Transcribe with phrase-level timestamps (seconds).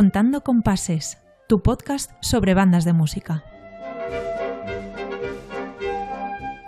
[0.00, 3.42] Contando Compases, tu podcast sobre bandas de música.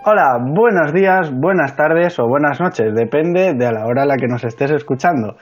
[0.05, 4.17] Hola, buenos días, buenas tardes o buenas noches, depende de a la hora a la
[4.17, 5.37] que nos estés escuchando.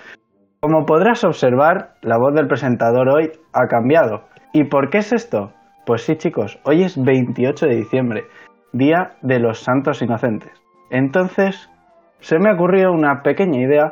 [0.62, 4.22] Como podrás observar, la voz del presentador hoy ha cambiado.
[4.54, 5.52] ¿Y por qué es esto?
[5.86, 8.24] Pues sí chicos, hoy es 28 de diciembre,
[8.72, 10.54] Día de los Santos Inocentes.
[10.92, 11.70] Entonces,
[12.22, 13.92] se me ha ocurrido una pequeña idea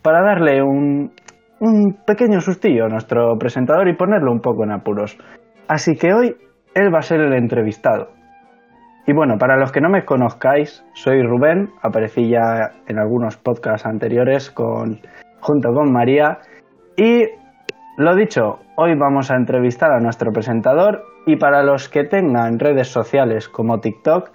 [0.00, 1.12] para darle un,
[1.64, 5.16] un pequeño sustillo a nuestro presentador y ponerlo un poco en apuros.
[5.66, 6.36] Así que hoy
[6.74, 8.08] él va a ser el entrevistado.
[9.06, 13.86] Y bueno, para los que no me conozcáis, soy Rubén, aparecí ya en algunos podcasts
[13.86, 15.00] anteriores con,
[15.40, 16.38] junto con María.
[16.96, 17.24] Y
[17.96, 22.88] lo dicho, hoy vamos a entrevistar a nuestro presentador y para los que tengan redes
[22.88, 24.30] sociales como TikTok,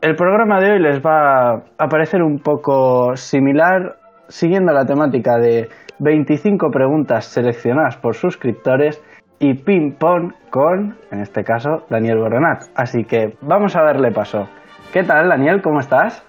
[0.00, 3.96] el programa de hoy les va a parecer un poco similar,
[4.28, 9.00] siguiendo la temática de 25 preguntas seleccionadas por suscriptores
[9.38, 12.64] y ping-pong con, en este caso, Daniel Boronat.
[12.74, 14.48] Así que vamos a darle paso.
[14.92, 15.60] ¿Qué tal, Daniel?
[15.62, 16.22] ¿Cómo estás?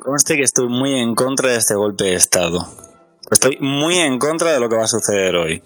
[0.00, 2.60] Conste que estoy muy en contra de este golpe de Estado.
[3.30, 5.62] Estoy muy en contra de lo que va a suceder hoy.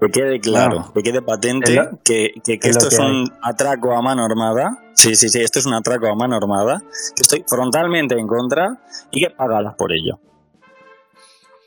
[0.00, 0.90] Que quede claro, Ah.
[0.94, 3.06] que quede patente Es que, que- que es lo esto es hay.
[3.10, 4.78] un atraco a mano armada.
[4.94, 6.80] Sí, sí, sí, esto es un atraco a mano armada.
[7.14, 8.78] Que estoy frontalmente en contra
[9.10, 10.18] y que pagadas por ello.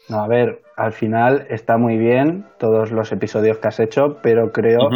[0.09, 4.51] No, a ver, al final está muy bien todos los episodios que has hecho, pero
[4.51, 4.89] creo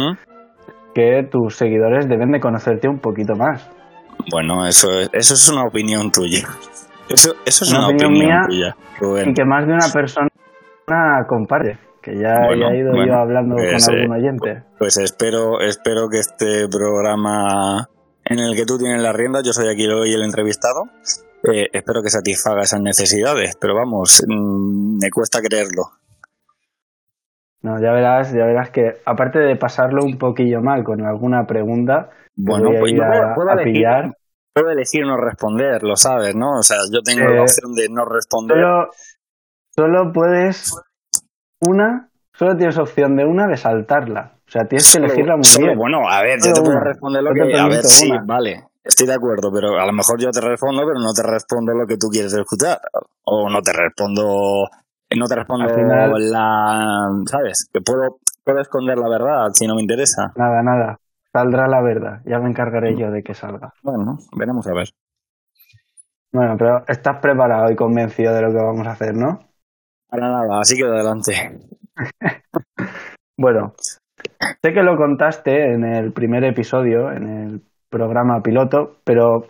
[0.94, 3.70] que tus seguidores deben de conocerte un poquito más.
[4.30, 6.46] Bueno, eso es, eso es una opinión tuya.
[7.08, 8.76] Eso, eso es Una una, opinión opinión, mía tuya.
[8.98, 9.30] Rubén.
[9.30, 10.28] Y que más de una persona
[11.28, 14.62] comparte, que ya, Bueno, ya he ido bueno, yo hablando pues, con eh, algún oyente.
[14.78, 17.88] Pues espero, espero que este programa
[18.24, 20.84] en el que tú tienes la rienda, yo soy aquí hoy el entrevistado,
[21.52, 25.84] eh, espero que satisfaga esas necesidades, pero vamos, mm, me cuesta creerlo.
[27.62, 32.10] No, ya verás, ya verás que aparte de pasarlo un poquillo mal con alguna pregunta,
[32.36, 34.12] Bueno, voy a pues ir yo a, puedo, puedo a elegir, pillar.
[34.52, 36.58] puedo elegir no responder, lo sabes, ¿no?
[36.58, 38.58] O sea, yo tengo Eh, la opción de no responder.
[38.58, 38.90] Solo,
[39.74, 40.74] solo puedes
[41.60, 44.32] una, solo tienes opción de una de saltarla.
[44.46, 45.78] O sea, tienes que elegirla muy solo- bien.
[45.78, 47.58] Bueno, a ver, yo te puedo responder lo que...
[47.58, 51.00] A ver, sí, vale, estoy de acuerdo, pero a lo mejor yo te respondo, pero
[51.00, 52.78] no te respondo lo que tú quieres escuchar.
[53.24, 54.68] O no te respondo...
[55.16, 57.08] No te respondo Al final- la...
[57.26, 57.68] ¿Sabes?
[57.72, 60.32] Que puedo, puedo esconder la verdad si no me interesa.
[60.36, 60.98] Nada, nada.
[61.32, 62.20] Saldrá la verdad.
[62.24, 63.72] Ya me encargaré yo de que salga.
[63.82, 64.88] Bueno, veremos a ver.
[66.32, 69.38] Bueno, pero estás preparado y convencido de lo que vamos a hacer, ¿no?
[70.08, 71.60] Para nada, así que adelante.
[73.36, 73.74] Bueno,
[74.62, 77.62] sé que lo contaste en el primer episodio, en el
[77.94, 79.46] programa piloto, pero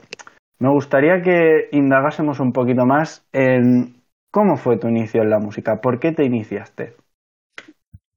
[0.59, 5.81] me gustaría que indagásemos un poquito más en cómo fue tu inicio en la música,
[5.81, 6.95] por qué te iniciaste.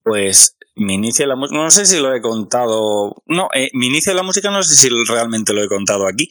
[0.04, 3.88] Pues mi inicio en la música, no sé si lo he contado, no, eh, mi
[3.88, 6.30] inicio en la música no sé si realmente lo he contado aquí.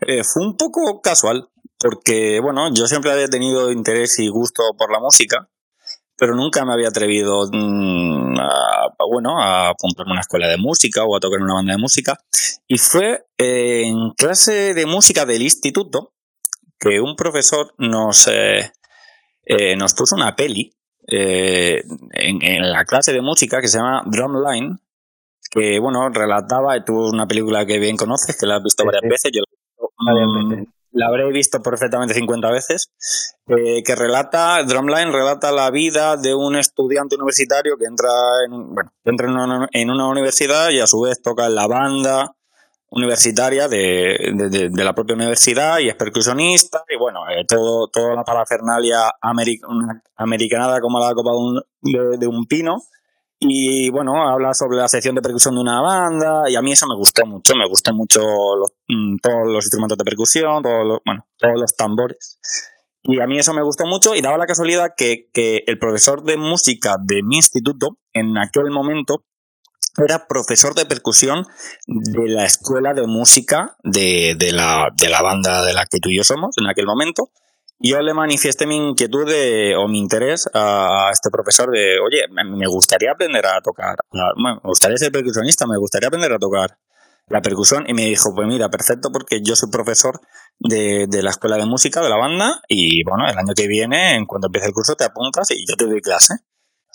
[0.00, 4.90] Eh, fue un poco casual, porque bueno, yo siempre había tenido interés y gusto por
[4.90, 5.48] la música,
[6.16, 11.04] pero nunca me había atrevido mm, a, bueno, a apuntarme a una escuela de música
[11.04, 12.18] o a tocar en una banda de música.
[12.66, 16.14] Y fue eh, en clase de música del instituto
[16.78, 18.72] que un profesor nos, eh,
[19.44, 20.72] eh, nos puso una peli
[21.08, 21.82] eh,
[22.12, 24.78] en, en la clase de música que se llama Drumline,
[25.50, 29.30] que bueno, relataba, tuvo una película que bien conoces, que la has visto varias veces,
[29.32, 29.42] yo
[30.04, 30.68] Varias mm, veces.
[30.96, 32.90] La habré visto perfectamente 50 veces,
[33.48, 38.08] eh, que relata, Drumline relata la vida de un estudiante universitario que entra
[38.46, 41.66] en, bueno, entra en una, en una universidad y a su vez toca en la
[41.66, 42.32] banda
[42.90, 48.24] universitaria de, de- la propia universidad y es percusionista y bueno, eh, todo, toda la
[48.24, 52.76] parafernalia ameri- una americanada como la copa de un, de un pino.
[53.38, 56.86] Y bueno, habla sobre la sección de percusión de una banda y a mí eso
[56.86, 60.98] me gustó mucho, me gustó mucho los- mm, todos los instrumentos de percusión, todos los,
[61.04, 62.38] bueno, todos los tambores.
[63.02, 66.24] Y a mí eso me gustó mucho y daba la casualidad que, que el profesor
[66.24, 69.22] de música de mi instituto en aquel momento
[69.98, 71.46] era profesor de percusión
[71.86, 76.08] de la escuela de música de, de la, de la banda de la que tú
[76.10, 77.30] y yo somos en aquel momento.
[77.78, 82.66] Yo le manifesté mi inquietud de- o mi interés a, este profesor de, oye, me,
[82.66, 86.78] gustaría aprender a tocar, a- bueno, me gustaría ser percusionista, me gustaría aprender a tocar
[87.28, 87.84] la percusión.
[87.86, 90.20] Y me dijo, pues mira, perfecto, porque yo soy profesor
[90.58, 94.14] de, de la escuela de música de la banda y bueno, el año que viene,
[94.16, 96.34] en cuanto empiece el curso, te apuntas y yo te doy clase.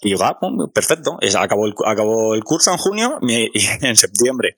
[0.01, 0.39] Y yo, ah,
[0.73, 1.19] perfecto.
[1.37, 3.51] Acabó, el, acabó el curso en junio y
[3.85, 4.57] en septiembre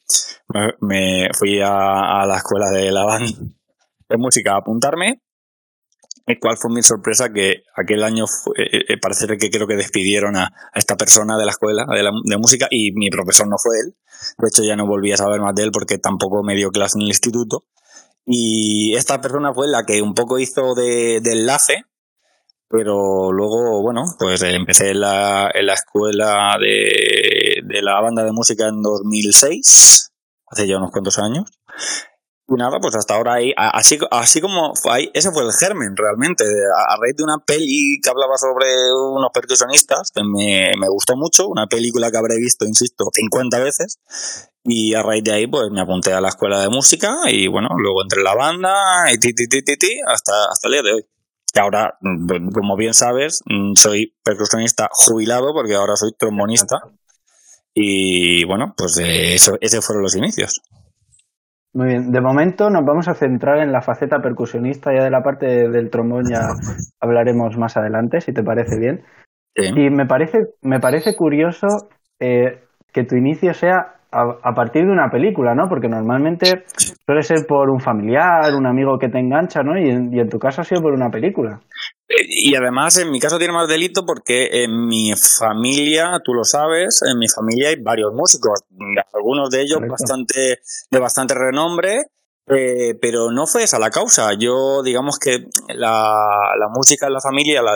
[0.80, 3.30] me, fui a la escuela de la banda
[4.10, 5.22] de música a apuntarme
[6.40, 8.54] cuál fue mi sorpresa que aquel año fue,
[9.02, 12.92] parece que creo que despidieron a, esta persona de la escuela de, de, música y
[12.94, 13.96] mi profesor no fue él.
[14.38, 16.98] De hecho ya no volví a saber más de él porque tampoco me dio clase
[16.98, 17.66] en el instituto.
[18.25, 21.84] Y esta persona fue la que un poco hizo de, enlace
[22.69, 28.68] pero luego, bueno, pues empecé en la, la escuela de, de la banda de música
[28.68, 30.12] en 2006,
[30.48, 31.52] hace ya unos cuantos años.
[32.58, 34.74] Nada, pues hasta ahora ahí, así, así como
[35.14, 40.12] ese fue el germen realmente, a, raíz de una peli que hablaba sobre unos percusionistas,
[40.14, 44.00] que me, me gustó mucho, una película que habré visto, insisto, 50 veces,
[44.64, 47.70] y a raíz de ahí pues me apunté a la escuela de música y bueno,
[47.78, 48.74] luego entré en la banda
[49.12, 51.06] y ti, ti, ti, ti, ti hasta, hasta el día de hoy.
[51.56, 51.98] Y ahora,
[52.54, 56.80] como bien sabes, mm, soy percusionista jubilado porque ahora soy trombonista.
[57.76, 60.62] Y bueno, pues eso, esos fueron los inicios.
[61.74, 65.24] Muy bien, de momento nos vamos a centrar en la faceta percusionista, ya de la
[65.24, 66.42] parte del trombón ya
[67.02, 69.02] hablaremos más adelante, si te parece bien.
[69.56, 71.68] Y me parece, me parece curioso
[72.20, 72.62] eh,
[72.92, 75.68] que tu inicio sea a, partir de una película, ¿no?
[75.68, 76.66] Porque normalmente
[77.06, 79.76] suele ser por un familiar, un amigo que te engancha, ¿no?
[79.76, 81.60] Y en, y en tu caso ha sido por una película.
[82.27, 87.01] Y además, en mi caso tiene más delito porque en mi familia, tú lo sabes,
[87.04, 88.62] en mi familia hay varios músicos,
[89.13, 90.60] algunos de ellos bastante
[90.92, 92.07] de bastante renombre,
[92.48, 94.30] eh, pero no fue esa la causa.
[94.38, 97.74] Yo, digamos que la, la música en la familia la,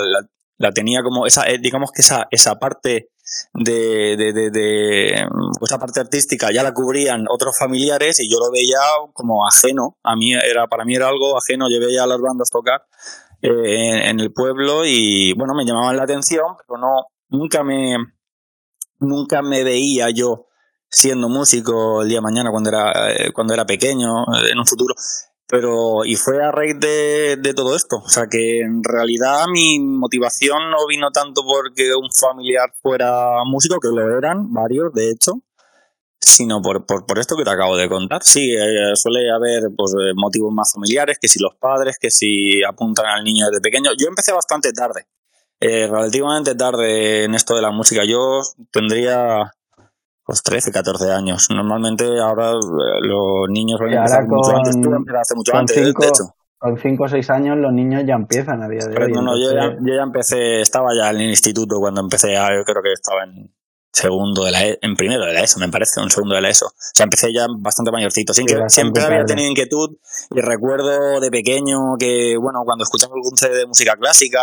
[0.57, 3.09] la, tenía como esa, eh, digamos que esa, esa parte
[3.53, 5.27] de, de, de, de
[5.61, 8.79] esa parte artística ya la cubrían otros familiares y yo lo veía
[9.13, 9.97] como ajeno.
[10.03, 11.67] A mí era, para mí era algo ajeno.
[11.69, 12.81] Yo veía a las bandas tocar
[13.41, 17.97] eh, en el pueblo y bueno, me llamaban la atención, pero no, nunca me,
[18.99, 20.47] nunca me veía yo
[20.89, 24.95] siendo músico el día de mañana cuando era, eh, cuando era pequeño, en un futuro.
[25.49, 27.97] Pero, y fue a raíz de, de, todo esto.
[28.03, 33.79] O sea que en realidad mi motivación no vino tanto porque un familiar fuera músico,
[33.79, 35.41] que lo eran, varios de hecho,
[36.27, 38.21] sino por, por, por esto que te acabo de contar.
[38.23, 42.63] Sí, eh, suele haber pues, eh, motivos más familiares, que si los padres, que si
[42.63, 43.91] apuntan al niño desde pequeño.
[43.97, 45.07] Yo empecé bastante tarde,
[45.59, 48.03] eh, relativamente tarde en esto de la música.
[48.05, 48.41] Yo
[48.71, 49.51] tendría
[50.27, 51.47] pues 13, 14 años.
[51.49, 54.81] Normalmente ahora eh, los niños suelen empezar mucho antes.
[54.81, 56.23] Tú empezaste mucho antes, cinco, de hecho.
[56.59, 59.11] Con 5 o 6 años los niños ya empiezan a día de hoy.
[59.13, 62.47] No, no, yo, ya, yo ya empecé, estaba ya en el instituto cuando empecé, a,
[62.47, 63.53] yo creo que estaba en
[63.91, 66.49] segundo de la e, en primero de la ESO, me parece, un segundo de la
[66.49, 66.67] ESO.
[66.67, 68.33] O sea, empecé ya bastante mayorcito.
[68.33, 69.97] Sin que, siempre había tenido inquietud
[70.35, 74.39] y recuerdo de pequeño que, bueno, cuando escuchaba algún CD de música clásica,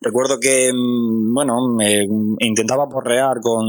[0.00, 2.06] recuerdo que, mm, bueno, me
[2.40, 3.64] intentaba porrear con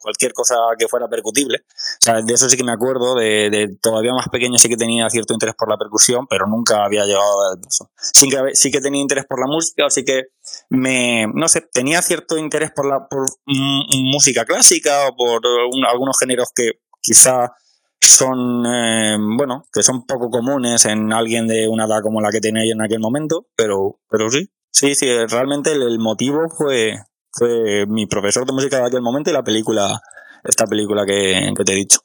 [0.00, 1.58] cualquier cosa que fuera percutible.
[1.68, 5.08] O sea, de eso sí que me acuerdo, de, todavía más pequeño sí que tenía
[5.10, 7.90] cierto interés por la percusión, pero nunca había llegado a eso.
[7.96, 10.24] Sí que, sí que tenía interés por la música, así que
[10.70, 15.40] me, no sé, tenía cierto interés por la por música clásica o por
[15.88, 17.52] algunos géneros que quizá
[18.00, 22.40] son, eh, bueno, que son poco comunes en alguien de una edad como la que
[22.40, 26.94] tenía yo en aquel momento, pero, pero sí, sí, sí, realmente el motivo fue,
[27.36, 30.00] fue mi profesor de música de aquel momento y la película,
[30.42, 32.00] esta película que, te he dicho.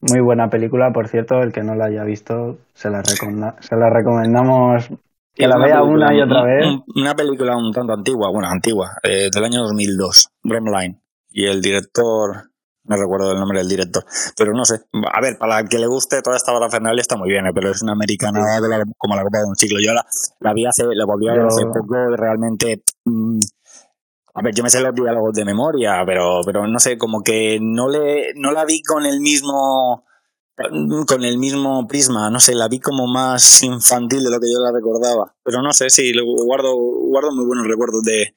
[0.00, 3.90] Muy buena película, por cierto, el que no la haya visto, se la, se la
[3.90, 4.90] recomendamos
[5.36, 6.64] que la vea una y otra vez.
[6.94, 11.02] una película un tanto antigua, bueno, antigua, eh, del año 2002, Remline.
[11.30, 12.50] Y el director,
[12.84, 14.02] no recuerdo el nombre del director,
[14.34, 14.76] pero no sé.
[15.12, 17.50] A ver, para el que le guste toda esta hora Fernal está muy bien, eh,
[17.54, 18.40] pero es una americana
[18.96, 19.78] como la copa de un ciclo.
[19.84, 20.06] Yo la,
[20.40, 23.38] la vi hace, la volví a ver hace poco, realmente mm,
[24.38, 27.58] a ver, yo me sé los diálogos de memoria, pero, pero no sé, como que
[27.58, 30.04] no le, no la vi con el mismo,
[31.08, 34.60] con el mismo prisma, no sé, la vi como más infantil de lo que yo
[34.60, 35.32] la recordaba.
[35.42, 36.12] Pero no sé, sí,
[36.46, 38.36] guardo, guardo muy buenos recuerdos de,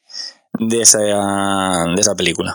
[0.69, 2.53] de esa, de esa película.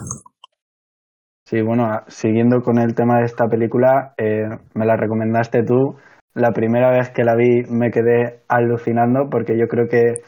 [1.44, 5.96] Sí, bueno, siguiendo con el tema de esta película, eh, me la recomendaste tú.
[6.32, 10.22] La primera vez que la vi me quedé alucinando porque yo creo que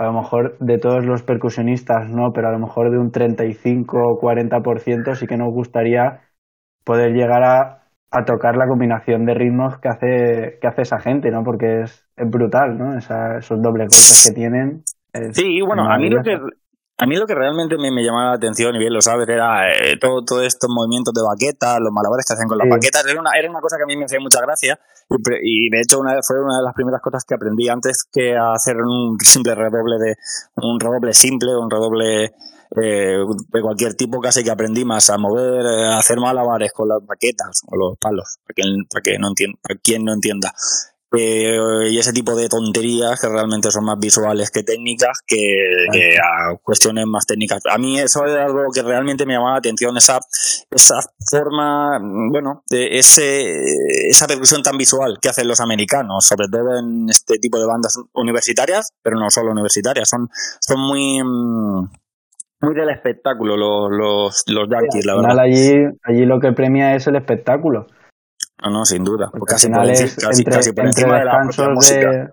[0.00, 3.98] a lo mejor de todos los percusionistas no, pero a lo mejor de un 35
[3.98, 6.20] o 40% sí que nos gustaría
[6.84, 11.30] poder llegar a, a, tocar la combinación de ritmos que hace, que hace esa gente,
[11.30, 11.42] ¿no?
[11.44, 12.96] Porque es, es brutal, ¿no?
[12.96, 14.82] Esa, esos dobles golpes que tienen.
[15.32, 16.38] Sí, bueno, a mí lo que,
[17.00, 19.72] a mí lo que realmente me, me llamaba la atención, y bien lo sabes, era
[19.72, 23.06] eh, todo, todos estos movimientos de baqueta, los malabares que hacen con las baquetas.
[23.06, 24.78] Era una, era una cosa que a mí me hacía mucha gracia.
[25.42, 28.76] Y, de hecho una, fue una de las primeras cosas que aprendí antes que hacer
[28.76, 30.14] un simple redoble de
[30.56, 32.34] un redoble simple, un redoble
[32.76, 33.16] eh,
[33.48, 36.98] de cualquier tipo, casi que aprendí más a mover, eh, a hacer malabares con las
[37.06, 40.52] baquetas o los palos, para quien, para que no entienda, para quien no entienda
[41.12, 41.58] eh,
[41.90, 45.36] y ese tipo de tonterías que realmente son más visuales que técnicas que,
[45.92, 47.62] que, a cuestiones más técnicas.
[47.68, 50.20] A mí eso es algo que realmente me llamaba la atención, esa,
[50.70, 51.00] esa
[51.30, 51.98] forma,
[52.30, 53.60] bueno, de ese,
[54.08, 57.98] esa percusión tan visual que hacen los americanos, sobre todo en este tipo de bandas
[58.12, 60.28] universitarias, pero no solo universitarias, son,
[60.60, 61.22] son muy...
[61.24, 61.90] Mm,
[62.62, 65.38] muy del espectáculo los, los, los Yankees, la verdad.
[65.38, 65.72] Allí,
[66.04, 67.86] allí lo que premia es el espectáculo.
[68.62, 69.30] No, no, sin duda.
[69.30, 72.28] Porque casi, es casi, entre, casi por entre descansos de, de,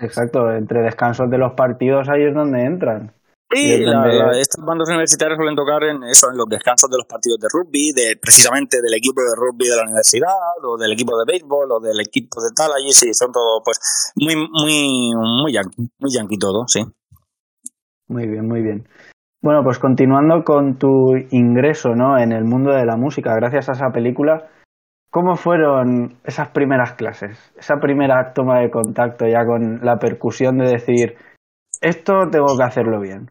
[0.00, 3.12] Exacto, entre descansos de los partidos ahí es donde entran.
[3.52, 7.06] Sí, la, la, estas bandas universitarias suelen tocar en eso, en los descansos de los
[7.06, 10.30] partidos de rugby, de precisamente del equipo de rugby de la universidad,
[10.62, 14.12] o del equipo de béisbol, o del equipo de tal, allí sí, son todo, pues,
[14.14, 16.86] muy, muy, muy yankee, muy yankee todo, sí.
[18.06, 18.88] Muy bien, muy bien.
[19.42, 22.18] Bueno, pues continuando con tu ingreso, ¿no?
[22.18, 24.48] En el mundo de la música, gracias a esa película,
[25.10, 27.36] ¿Cómo fueron esas primeras clases?
[27.58, 31.16] Esa primera toma de contacto ya con la percusión de decir,
[31.80, 33.30] esto tengo que hacerlo bien.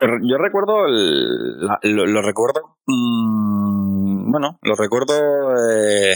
[0.00, 6.14] Yo recuerdo, el, lo, recuerdo, mmm, bueno, lo recuerdo, eh,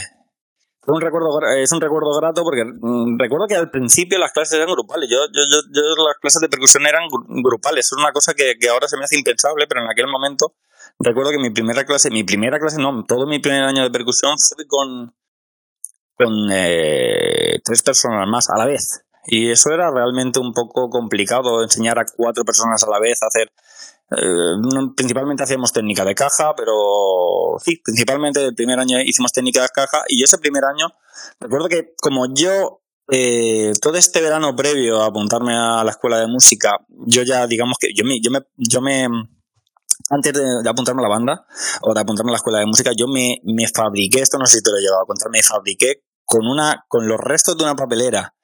[0.86, 4.72] un recuerdo, es un recuerdo grato porque mmm, recuerdo que al principio las clases eran
[4.72, 5.08] grupales.
[5.10, 7.04] Yo, yo, yo, yo las clases de percusión eran
[7.42, 7.86] grupales.
[7.92, 10.54] Es una cosa que, que ahora se me hace impensable, pero en aquel momento
[10.98, 14.34] recuerdo que mi primera clase, mi primera clase no, todo mi primer año de percusión
[14.38, 15.14] fue con,
[16.16, 19.04] con eh, tres personas más a la vez.
[19.26, 23.26] Y eso era realmente un poco complicado, enseñar a cuatro personas a la vez a
[23.26, 23.50] hacer...
[24.10, 29.68] Eh, principalmente hacíamos técnica de caja, pero sí, principalmente el primer año hicimos técnica de
[29.68, 30.88] caja y ese primer año,
[31.40, 36.26] recuerdo que como yo eh, todo este verano previo a apuntarme a la escuela de
[36.26, 39.08] música, yo ya digamos que yo me, yo me, yo me
[40.10, 41.46] antes de, apuntarme a la banda
[41.82, 44.58] o de apuntarme a la escuela de música, yo me, me fabriqué, esto no sé
[44.58, 47.64] si te lo he llevado a contar, me fabriqué con una, con los restos de
[47.64, 48.34] una papelera,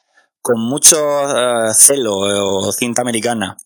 [0.40, 3.56] con mucho uh, celo o cinta americana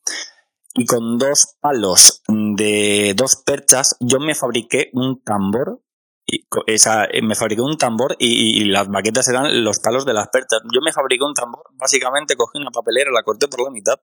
[0.74, 5.80] y con dos palos de dos perchas, yo me fabriqué un tambor
[6.26, 10.28] y esa, me fabriqué un tambor y, y, las baquetas eran los palos de las
[10.28, 10.60] perchas.
[10.72, 13.96] Yo me fabriqué un tambor, básicamente cogí una papelera, la corté por la mitad,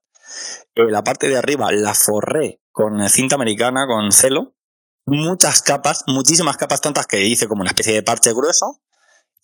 [0.75, 4.55] eh, la parte de arriba la forré con cinta americana, con celo,
[5.05, 8.81] muchas capas, muchísimas capas tantas que hice como una especie de parche grueso,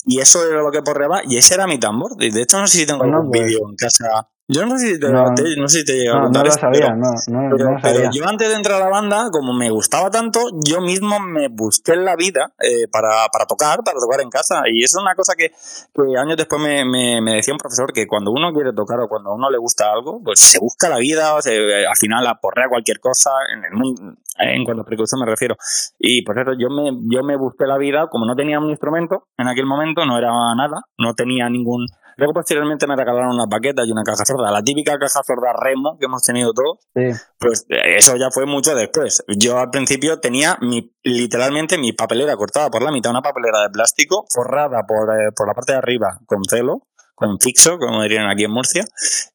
[0.06, 2.16] y eso era lo que porreaba, y ese era mi tambor.
[2.16, 4.94] De hecho, no sé si tengo bueno, algún pues, vídeo en casa yo no sé
[4.94, 6.62] si te, no, te, no sé si te llega no, a contar no lo esto,
[6.62, 8.00] sabía, pero, no, no, pero, no lo sabía.
[8.00, 11.50] pero yo antes de entrar a la banda, como me gustaba tanto, yo mismo me
[11.50, 14.62] busqué en la vida eh, para, para tocar, para tocar en casa.
[14.72, 17.92] Y eso es una cosa que, que años después me, me, me, decía un profesor
[17.92, 20.88] que cuando uno quiere tocar o cuando a uno le gusta algo, pues se busca
[20.88, 24.86] la vida, o se, al final aporrea cualquier cosa, en el mundo, en cuanto a
[24.86, 25.58] percusión me refiero.
[26.00, 29.28] Y por eso yo me, yo me busqué la vida, como no tenía un instrumento
[29.38, 31.86] en aquel momento, no era nada, no tenía ningún
[32.18, 35.98] Luego posteriormente me regalaron unas baquetas y una caja sorda, la típica caja sorda remo
[36.00, 36.80] que hemos tenido todos.
[36.96, 37.20] Sí.
[37.40, 39.24] Pues eso ya fue mucho después.
[39.38, 43.70] Yo al principio tenía mi, literalmente mi papelera cortada por la mitad, una papelera de
[43.70, 46.82] plástico forrada por, eh, por la parte de arriba con celo
[47.18, 48.86] con fixo, como dirían aquí en Murcia,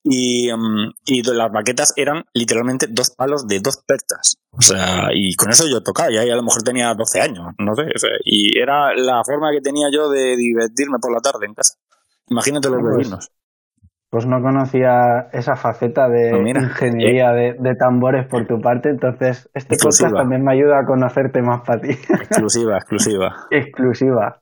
[0.05, 4.37] y, um, y las baquetas eran literalmente dos palos de dos pertas.
[4.53, 7.45] O sea, y con eso yo tocaba, y ahí a lo mejor tenía 12 años,
[7.59, 11.21] no sé, o sea, y era la forma que tenía yo de divertirme por la
[11.21, 11.75] tarde en casa.
[12.29, 13.33] Imagínate los pues, vecinos.
[14.11, 19.49] Pues no conocía esa faceta de mira, ingeniería de, de tambores por tu parte, entonces
[19.55, 20.11] este Exclusiva.
[20.11, 21.91] podcast también me ayuda a conocerte más para ti.
[22.11, 23.35] Exclusiva, exclusiva.
[23.51, 24.41] Exclusiva.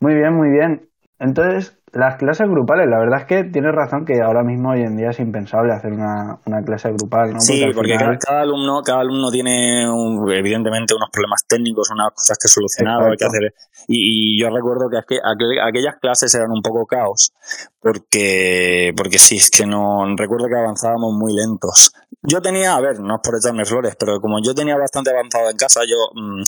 [0.00, 0.88] Muy bien, muy bien.
[1.20, 4.96] Entonces, las clases grupales, la verdad es que tienes razón que ahora mismo hoy en
[4.96, 7.40] día es impensable hacer una, una clase grupal, ¿no?
[7.40, 12.38] Sí, porque final- cada, alumno, cada alumno tiene un- evidentemente unos problemas técnicos, unas cosas
[12.40, 13.54] que solucionar, hay que hacer.
[13.88, 17.32] Y, y yo recuerdo que aqu- aqu- aquellas clases eran un poco caos,
[17.80, 21.92] porque, porque sí, es que no, recuerdo que avanzábamos muy lentos.
[22.22, 25.50] Yo tenía, a ver, no es por echarme flores, pero como yo tenía bastante avanzado
[25.50, 26.42] en casa, yo, mm,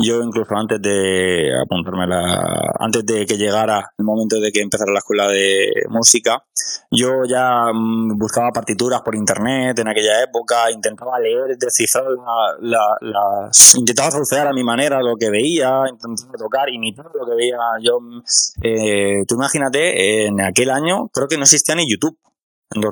[0.00, 2.40] yo incluso antes de apuntarme la,
[2.78, 6.44] antes de que llegara el momento de que empezara la escuela de música,
[6.88, 12.04] yo ya mm, buscaba partituras por internet en aquella época, intentaba leer, descifrar
[12.60, 17.58] la, intentaba solucionar a mi manera lo que veía, intentaba tocar, imitar lo que veía.
[17.82, 17.98] Yo,
[18.62, 22.16] eh, tú imagínate, en aquel año creo que no existía ni YouTube.
[22.70, 22.82] En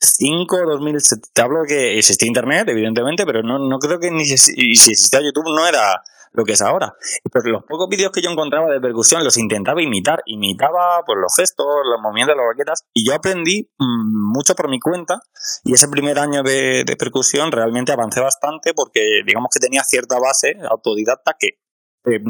[0.00, 4.52] 2005, 2007, te hablo que existía internet, evidentemente, pero no, no creo que ni si,
[4.70, 6.94] existía YouTube no era lo que es ahora.
[7.30, 11.32] Pues los pocos vídeos que yo encontraba de percusión los intentaba imitar, imitaba pues los
[11.36, 15.20] gestos, los movimientos de las baquetas, y yo aprendí mm, mucho por mi cuenta,
[15.62, 20.18] y ese primer año de, de percusión realmente avancé bastante porque digamos que tenía cierta
[20.18, 21.63] base autodidacta que
[22.06, 22.20] Eh,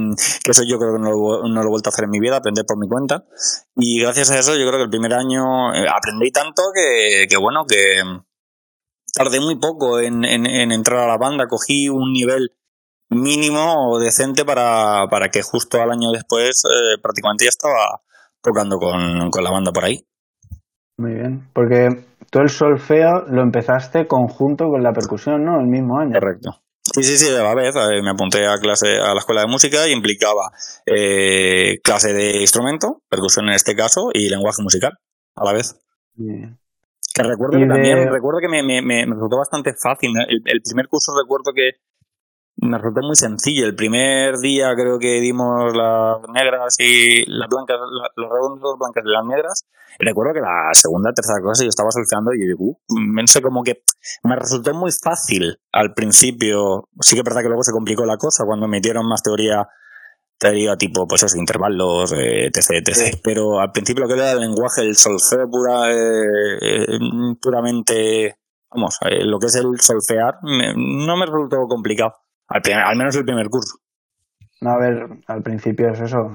[0.44, 2.20] que eso yo creo que no lo, no lo, he vuelto a hacer en mi
[2.20, 3.24] vida, aprender por mi cuenta.
[3.74, 7.36] Y gracias a eso yo creo que el primer año eh, aprendí tanto que, que
[7.36, 8.02] bueno, que
[9.12, 12.50] tardé muy poco en, en, en, entrar a la banda, cogí un nivel
[13.10, 18.00] mínimo o decente para, para que justo al año después eh, prácticamente ya estaba
[18.42, 20.06] tocando con, con la banda por ahí.
[20.96, 25.58] Muy bien, porque tú el solfeo lo empezaste conjunto con la percusión, ¿no?
[25.58, 26.12] El mismo año.
[26.12, 26.63] Correcto.
[26.92, 29.88] Sí, sí, sí, a la vez me apunté a clase a la escuela de música
[29.88, 30.52] y implicaba
[30.84, 34.92] eh, clase de instrumento, percusión en este caso, y lenguaje musical
[35.34, 35.80] a la vez.
[36.14, 36.58] Bien.
[37.14, 40.10] Que recuerdo que también, recuerdo que me, me, me, resultó bastante fácil.
[40.28, 41.78] El, el, primer curso recuerdo que
[42.56, 43.66] me resultó muy sencillo.
[43.66, 47.76] El primer día creo que dimos las negras y las blancas,
[48.16, 49.64] los redondos, blancas y las negras.
[49.99, 53.42] Y recuerdo que la segunda, tercera clase yo estaba solfeando y digo, uh, no sé,
[53.42, 53.82] como que
[54.23, 56.88] me resultó muy fácil al principio.
[57.00, 59.68] Sí que es verdad que luego se complicó la cosa cuando metieron más teoría
[60.38, 63.20] teoría tipo, pues esos intervalos, eh, etc, etc.
[63.23, 66.99] Pero al principio lo que era el lenguaje, el solfeo pura, eh, eh,
[67.40, 68.37] puramente,
[68.70, 72.14] vamos, eh, lo que es el solfear, me, no me resultó complicado.
[72.48, 73.78] Al, primer, al menos el primer curso.
[74.60, 76.30] No, a ver, al principio es eso.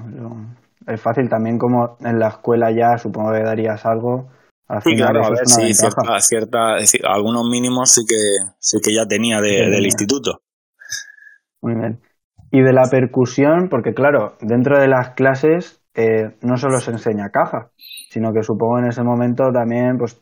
[0.86, 4.28] Es fácil también como en la escuela ya supongo que darías algo.
[4.68, 8.78] Al sí, claro, a ver, sí, cierta, cierta, es decir, algunos mínimos sí que, sí
[8.80, 10.42] que ya tenía de, sí, del instituto.
[11.60, 12.00] Muy bien.
[12.52, 17.30] Y de la percusión, porque claro, dentro de las clases eh, no solo se enseña
[17.30, 17.70] caja,
[18.10, 20.20] sino que supongo en ese momento también pues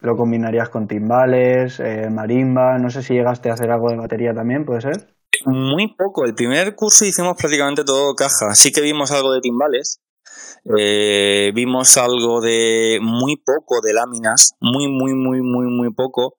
[0.00, 4.34] lo combinarías con timbales, eh, marimba, no sé si llegaste a hacer algo de batería
[4.34, 5.14] también, ¿puede ser?
[5.46, 10.00] Muy poco, el primer curso hicimos prácticamente todo caja, sí que vimos algo de timbales,
[10.78, 16.36] eh, vimos algo de muy poco de láminas, muy, muy, muy, muy, muy poco.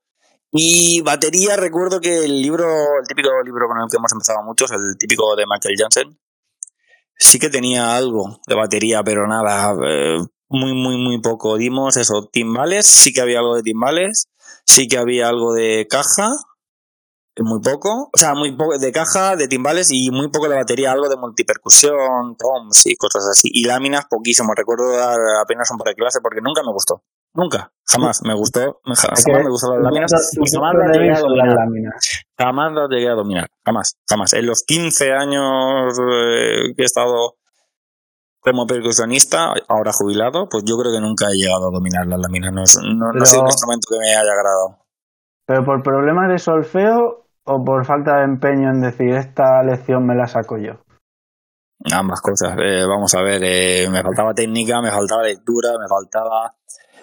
[0.52, 4.70] Y batería, recuerdo que el libro, el típico libro con el que hemos empezado muchos,
[4.72, 6.20] el típico de Michael Jansen,
[7.18, 10.20] sí que tenía algo de batería, pero nada, eh,
[10.52, 11.58] muy, muy, muy poco.
[11.58, 14.28] Dimos eso, timbales, sí que había algo de timbales,
[14.66, 16.30] sí que había algo de caja,
[17.40, 20.92] muy poco, o sea, muy poco de caja, de timbales y muy poco de batería,
[20.92, 23.50] algo de multipercusión, toms y cosas así.
[23.52, 24.54] Y láminas, poquísimo.
[24.56, 27.04] Recuerdo dar apenas un par de clases porque nunca me gustó.
[27.34, 31.94] Nunca, jamás me gustó, jamás me gustaron las láminas y jamás las llegué a dominar.
[32.38, 34.34] Jamás las llegué a dominar, jamás, jamás.
[34.34, 37.38] En los 15 años eh, que he estado
[38.42, 42.52] como percusionista, ahora jubilado, pues yo creo que nunca he llegado a dominar las láminas.
[42.52, 44.78] No, no, pero, no ha sido un instrumento que me haya agradado.
[45.46, 50.16] ¿Pero por problemas de solfeo o por falta de empeño en decir esta lección me
[50.16, 50.74] la saco yo?
[51.92, 52.58] Ambas cosas.
[52.60, 56.56] Eh, vamos a ver, eh, me faltaba técnica, me faltaba lectura, me faltaba...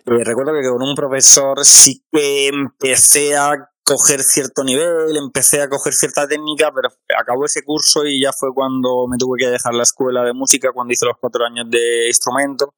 [0.06, 5.68] Eh, recuerdo que con un profesor sí que empecé a coger cierto nivel, empecé a
[5.68, 9.72] coger cierta técnica, pero acabó ese curso y ya fue cuando me tuve que dejar
[9.72, 12.74] la escuela de música, cuando hice los cuatro años de instrumento,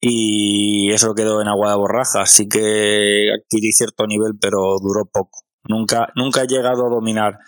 [0.00, 5.38] y eso quedó en agua de borraja, así que adquirí cierto nivel, pero duró poco.
[5.68, 7.38] Nunca, nunca he llegado a dominar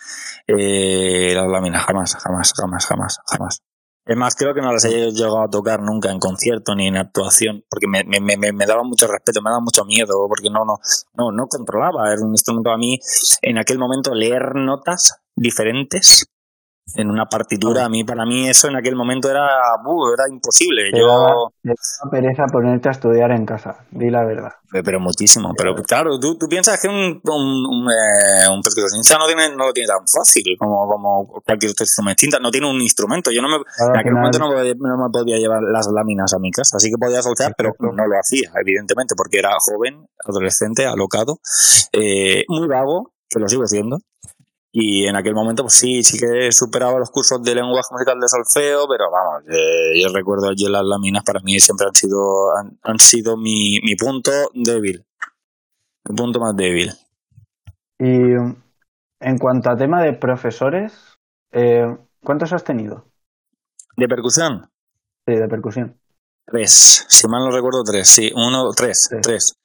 [0.46, 3.69] eh, las láminas, jamás, jamás, jamás, jamás, jamás.
[4.10, 6.96] Es más, creo que no las he llegado a tocar nunca en concierto ni en
[6.96, 10.64] actuación, porque me, me, me, me daba mucho respeto, me daba mucho miedo, porque no,
[10.64, 10.80] no,
[11.14, 12.12] no, no controlaba.
[12.12, 12.98] Era un instrumento a mí,
[13.40, 16.26] en aquel momento, leer notas diferentes
[16.96, 19.46] en una partitura, a mí, para mí eso en aquel momento era,
[19.84, 20.90] uh, era imposible.
[20.92, 21.50] Yo...
[21.62, 24.52] Te daba pereza ponerte a estudiar en casa, di la verdad.
[24.72, 29.56] Pero muchísimo, pero claro, tú, tú piensas que un, un, un, eh, un no, tiene,
[29.56, 33.30] no lo tiene tan fácil como, como cualquier otro instrumentista, no tiene un instrumento.
[33.32, 36.38] Yo no me, claro, en aquel momento no, no, me podía llevar las láminas a
[36.38, 40.86] mi casa, así que podía soltar, pero no lo hacía, evidentemente, porque era joven, adolescente,
[40.86, 41.40] alocado,
[41.92, 43.98] eh, muy vago, que lo sigo siendo,
[44.72, 48.28] y en aquel momento, pues sí, sí que superaba los cursos de lenguaje musical de
[48.28, 52.78] solfeo, pero vamos, eh, yo recuerdo allí las láminas para mí siempre han sido, han,
[52.82, 55.04] han sido mi, mi, punto débil.
[56.08, 56.92] Mi punto más débil.
[57.98, 58.32] Y
[59.20, 60.92] en cuanto a tema de profesores,
[61.50, 63.06] eh, ¿cuántos has tenido?
[63.96, 64.70] ¿De percusión?
[65.26, 65.98] Sí, de percusión.
[66.46, 69.16] Tres, si mal no recuerdo, tres, sí, uno, tres, sí.
[69.20, 69.59] tres.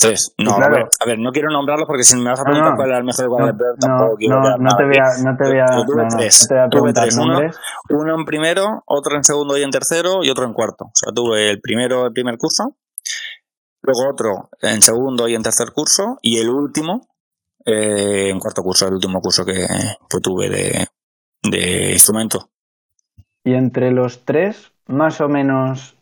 [0.00, 0.34] Tres.
[0.38, 0.74] No, claro.
[0.74, 2.76] a, ver, a, ver, no quiero nombrarlos porque si me vas a preguntar no, no.
[2.76, 5.44] cuál era el mejor el peor, tampoco quiero no, no, te voy a, no te
[5.44, 6.48] voy a, tuve tres.
[6.48, 7.16] te voy a tuve tres.
[7.18, 7.40] Uno,
[7.90, 10.86] uno, en primero, otro en segundo y en tercero y otro en cuarto.
[10.86, 12.76] O sea, tuve el primero, el primer curso,
[13.82, 17.02] luego otro en segundo y en tercer curso y el último
[17.66, 19.66] eh, en cuarto curso, el último curso que,
[20.08, 20.86] que tuve de,
[21.42, 22.48] de instrumento.
[23.44, 25.96] Y entre los tres, más o menos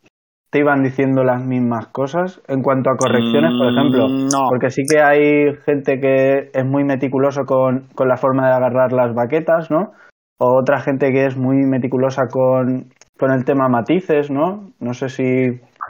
[0.51, 4.09] te iban diciendo las mismas cosas en cuanto a correcciones, por ejemplo.
[4.09, 4.49] Mm, no.
[4.49, 8.93] Porque sí que hay gente que es muy meticuloso con, con, la forma de agarrar
[8.93, 9.93] las baquetas, ¿no?
[10.39, 14.73] o otra gente que es muy meticulosa con, con el tema matices, ¿no?
[14.79, 15.23] No sé si...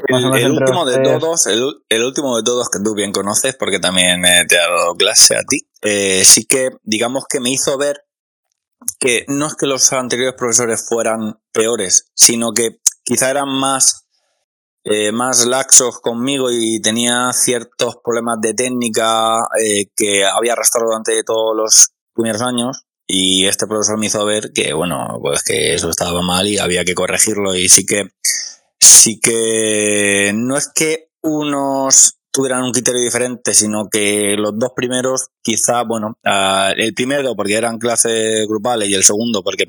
[0.06, 4.44] El, último de todos, el, último de todos que tú bien conoces, porque también eh,
[4.48, 8.04] te ha dado clase a ti, eh, sí que digamos que me hizo ver
[9.00, 14.06] que no es que los anteriores profesores fueran peores, sino que quizá eran más
[14.84, 21.22] eh, más laxos conmigo y tenía ciertos problemas de técnica eh, que había arrastrado durante
[21.24, 25.90] todos los primeros años y este profesor me hizo ver que bueno pues que eso
[25.90, 28.10] estaba mal y había que corregirlo y sí que
[28.78, 35.28] sí que no es que unos tuvieran un criterio diferente sino que los dos primeros
[35.42, 39.64] quizá bueno uh, el primero porque eran clases grupales y el segundo porque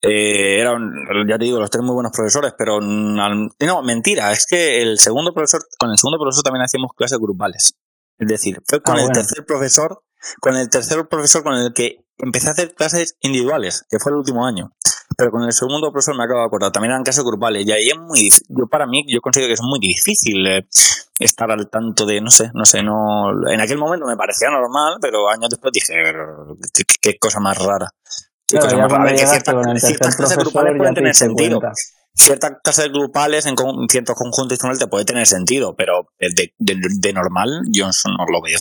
[0.00, 0.92] eh, eran,
[1.28, 5.32] ya te digo, los tres muy buenos profesores, pero no, mentira, es que el segundo
[5.32, 7.74] profesor, con el segundo profesor también hacíamos clases grupales.
[8.18, 10.02] Es decir, fue con ah, el tercer profesor,
[10.40, 14.18] con el tercer profesor con el que empecé a hacer clases individuales, que fue el
[14.18, 14.72] último año.
[15.16, 17.88] Pero con el segundo profesor me acabo de acordar, también eran clases grupales, y ahí
[17.88, 20.68] es muy yo para mí, yo considero que es muy difícil eh,
[21.18, 24.98] estar al tanto de, no sé, no sé, no, en aquel momento me parecía normal,
[25.00, 25.94] pero años después dije,
[27.00, 27.90] qué cosa más rara.
[28.50, 31.60] Claro, a ver, que ciertas clases grupales pueden tener sentido.
[32.14, 33.54] Ciertas clases grupales en,
[33.88, 38.58] ciertos conjuntos te puede tener sentido, pero de, de, normal yo no lo veo.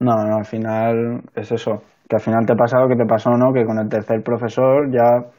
[0.00, 1.82] No, no, al final es eso.
[2.08, 3.52] Que al final te pasa lo que te pasó, ¿no?
[3.52, 5.30] Que con el tercer profesor ya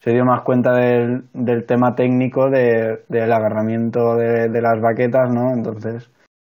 [0.00, 5.30] se dio más cuenta del, del tema técnico de, del agarramiento de, de las baquetas,
[5.30, 5.52] ¿no?
[5.52, 6.10] Entonces,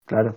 [0.07, 0.37] claro.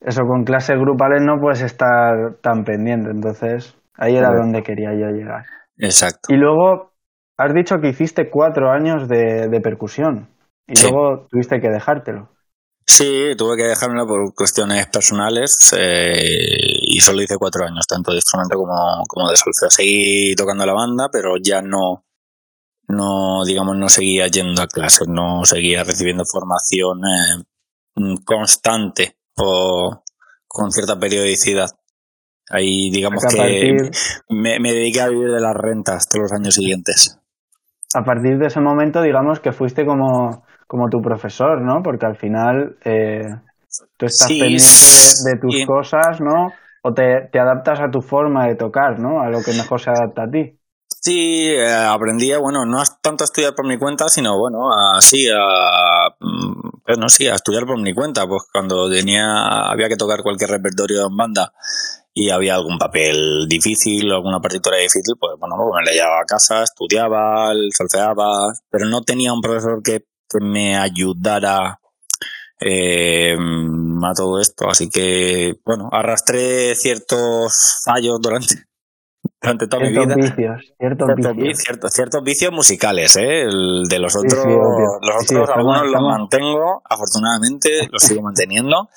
[0.00, 5.10] Eso con clases grupales no puedes estar tan pendiente, entonces Ahí era donde quería yo
[5.10, 5.44] llegar.
[5.76, 6.32] Exacto.
[6.32, 6.92] Y luego
[7.36, 10.28] has dicho que hiciste cuatro años de, percusión
[10.66, 12.28] y luego tuviste que dejártelo.
[12.86, 16.24] Sí, tuve que dejármelo por cuestiones personales eh,
[16.82, 19.70] y solo hice cuatro años, tanto de instrumento como, como de solfeo.
[19.70, 22.04] Seguí tocando la banda, pero ya no,
[22.88, 30.02] no, digamos, no seguía yendo a clases, no seguía recibiendo formación eh, constante o
[30.46, 31.70] con cierta periodicidad.
[32.52, 33.90] Ahí digamos que,
[34.28, 37.18] me, me, dediqué a vivir de las rentas todos los años siguientes.
[37.94, 41.82] A partir de ese momento, digamos que fuiste como, como tu profesor, ¿no?
[41.82, 43.26] Porque al final eh,
[43.96, 44.64] tú estás pendiente
[45.24, 46.52] de, tus cosas, ¿no?
[46.82, 49.22] O te, te, adaptas a tu forma de tocar, ¿no?
[49.22, 50.58] A lo que mejor se adapta a ti.
[51.00, 54.60] Sí, eh, aprendí, bueno, no tanto a estudiar por mi cuenta, sino, bueno,
[54.96, 59.88] así, a, mm, pues no, sí, a estudiar por mi cuenta, pues cuando tenía, había
[59.88, 61.52] que tocar cualquier repertorio en banda
[62.14, 66.26] y había algún papel difícil o alguna partitura difícil, pues bueno, me la llevaba a
[66.26, 70.04] casa, estudiaba, solfeaba, pero no tenía un profesor que,
[70.40, 71.78] me ayudara
[72.58, 74.66] eh, a todo esto.
[74.70, 78.54] Así que, bueno, arrastré ciertos fallos durante,
[79.42, 80.14] durante toda mi vida.
[80.14, 81.92] Vicios, ciertos, vicios.
[81.92, 83.42] Ciertos, vicios musicales, ¿eh?
[83.42, 88.88] El de los otros, los otros algunos los mantengo, afortunadamente, los sigo manteniendo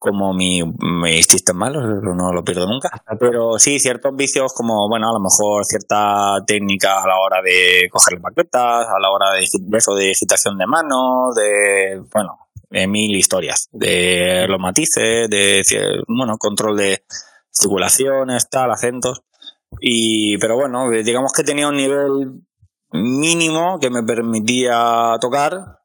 [0.00, 2.90] como mi, mis chistes malos, no lo pierdo nunca.
[3.20, 7.86] Pero sí, ciertos vicios como, bueno, a lo mejor cierta técnica a la hora de
[7.90, 9.44] coger las maquetas, a la hora de
[9.76, 15.62] eso de agitación de manos, de, bueno, de mil historias, de los matices, de,
[16.08, 17.04] bueno, control de
[17.52, 19.20] circulaciones, tal, acentos.
[19.82, 22.40] Y, pero bueno, digamos que tenía un nivel
[22.92, 25.80] mínimo que me permitía tocar,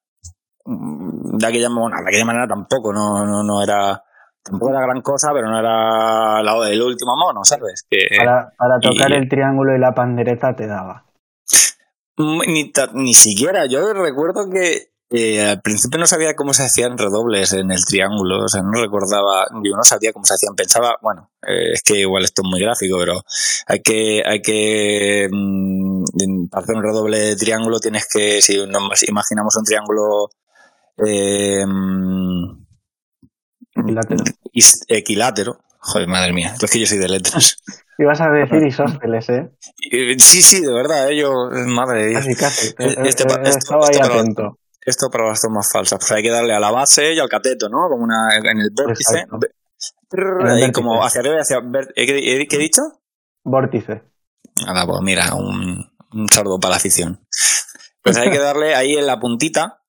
[0.65, 4.04] de aquella, bueno, de aquella manera tampoco, no, no, no era
[4.45, 7.85] tampoco era gran cosa, pero no era la, el último mono, ¿sabes?
[7.89, 11.03] Que, para, para tocar el triángulo y la pandereta te daba.
[12.17, 16.97] Mm, ni, ni siquiera, yo recuerdo que eh, al principio no sabía cómo se hacían
[16.97, 20.97] redobles en el triángulo, o sea, no recordaba, yo no sabía cómo se hacían, pensaba,
[21.01, 23.21] bueno, eh, es que igual esto es muy gráfico, pero
[23.67, 29.03] hay que, hay que, mm, para hacer un redoble de triángulo tienes que, si nos
[29.07, 30.29] imaginamos un triángulo,
[31.05, 31.65] eh,
[33.85, 34.23] Equilátero.
[34.87, 35.59] Equilátero.
[35.79, 36.55] Joder, madre mía.
[36.59, 37.57] Es que yo soy de letras.
[37.97, 39.51] Ibas a decir isósceles, ¿eh?
[40.17, 41.17] Sí, sí, de verdad, ¿eh?
[41.17, 41.31] yo,
[41.67, 42.25] madre de Dios.
[42.25, 42.67] Casi, casi.
[42.77, 44.57] Este, esto, estaba ahí atento.
[44.85, 45.99] Esto para las tomas falsas.
[45.99, 47.87] Pues hay que darle a la base y al cateto, ¿no?
[47.89, 49.25] Como una, en el vórtice.
[50.61, 51.61] Y como hacia arriba y hacia...
[51.95, 52.81] ¿Qué, he dicho?
[53.43, 54.03] Vórtice.
[54.65, 57.25] Nada, pues mira, un, un sardo para la afición.
[58.03, 59.81] Pues hay que darle ahí en la puntita.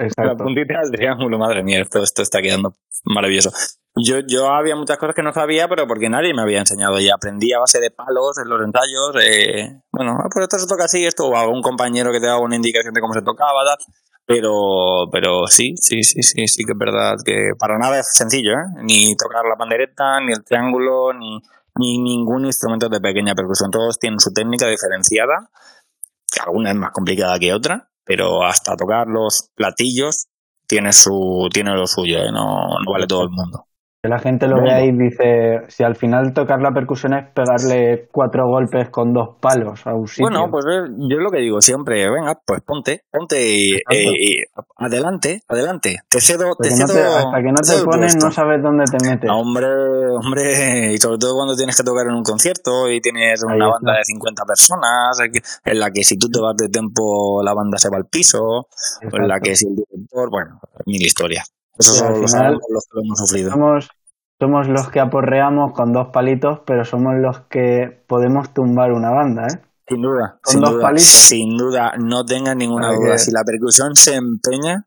[0.00, 0.22] Exacto.
[0.24, 3.50] La puntita del triángulo, madre mía, esto, esto está quedando maravilloso.
[3.96, 6.98] Yo, yo había muchas cosas que no sabía, pero porque nadie me había enseñado.
[7.00, 9.16] Y aprendí a base de palos en los ensayos.
[9.22, 12.40] Eh, bueno, ah, pues esto se toca así, esto, o algún compañero que te daba
[12.40, 13.76] una indicación de cómo se tocaba, tal.
[14.24, 18.52] Pero, pero sí, sí, sí, sí, sí que es verdad que para nada es sencillo,
[18.52, 18.82] ¿eh?
[18.84, 21.40] Ni tocar la pandereta, ni el triángulo, ni,
[21.76, 23.70] ni ningún instrumento de pequeña percusión.
[23.70, 25.50] Todos tienen su técnica diferenciada,
[26.32, 30.26] que alguna es más complicada que otra, pero hasta tocar los platillos
[30.66, 32.32] tiene su tiene lo suyo, ¿eh?
[32.32, 33.68] no, no vale todo el mundo.
[34.02, 37.28] Que la gente lo ve ahí y dice, si al final tocar la percusión es
[37.34, 40.24] pegarle cuatro golpes con dos palos a un sitio.
[40.24, 44.46] Bueno, pues eh, yo lo que digo siempre, venga, pues ponte, ponte y, eh,
[44.78, 45.98] adelante, adelante.
[46.08, 49.28] Te cedo, te cedo, no hasta que no te pones no sabes dónde te metes.
[49.30, 53.68] hombre, hombre, y sobre todo cuando tienes que tocar en un concierto y tienes una
[53.68, 55.18] banda de 50 personas,
[55.62, 58.40] en la que si tú te vas de tiempo la banda se va al piso,
[58.40, 58.66] o
[59.12, 61.52] en la que si el director, bueno, mil historias.
[61.80, 63.50] Eso son los, que hemos sufrido.
[63.50, 63.88] Somos,
[64.38, 69.46] somos los que aporreamos con dos palitos, pero somos los que podemos tumbar una banda,
[69.46, 69.60] ¿eh?
[69.88, 70.38] Sin duda.
[70.44, 73.18] sin duda, Sin duda, no tengan ninguna duda.
[73.18, 74.86] Si la percusión se empeña,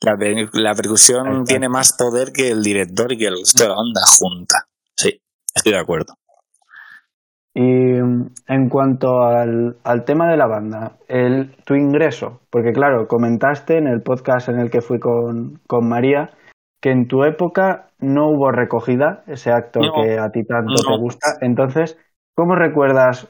[0.00, 0.16] la,
[0.52, 4.00] la percusión tiene más poder que el director y que el resto de la banda
[4.18, 4.66] junta.
[4.96, 5.20] Sí,
[5.54, 6.14] estoy de acuerdo.
[7.54, 13.08] Y mm, en cuanto al, al, tema de la banda, el, tu ingreso, porque claro,
[13.08, 16.30] comentaste en el podcast en el que fui con, con María
[16.80, 21.36] que en tu época no hubo recogida, ese acto que a ti tanto te gusta.
[21.42, 21.98] Entonces,
[22.34, 23.28] ¿cómo recuerdas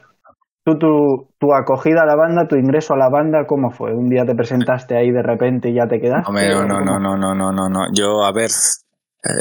[0.63, 3.45] tú tu, tu, acogida a la banda, tu ingreso a la banda?
[3.45, 3.93] ¿Cómo fue?
[3.93, 6.31] ¿Un día te presentaste ahí de repente y ya te quedaste?
[6.31, 7.79] No, no, no, no, no, no, no, no.
[7.93, 8.51] Yo, a ver,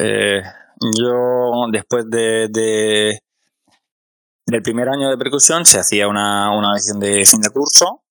[0.00, 0.42] eh,
[0.98, 3.20] yo después de, de
[4.50, 8.02] del primer año de percusión se hacía una, audición de fin de curso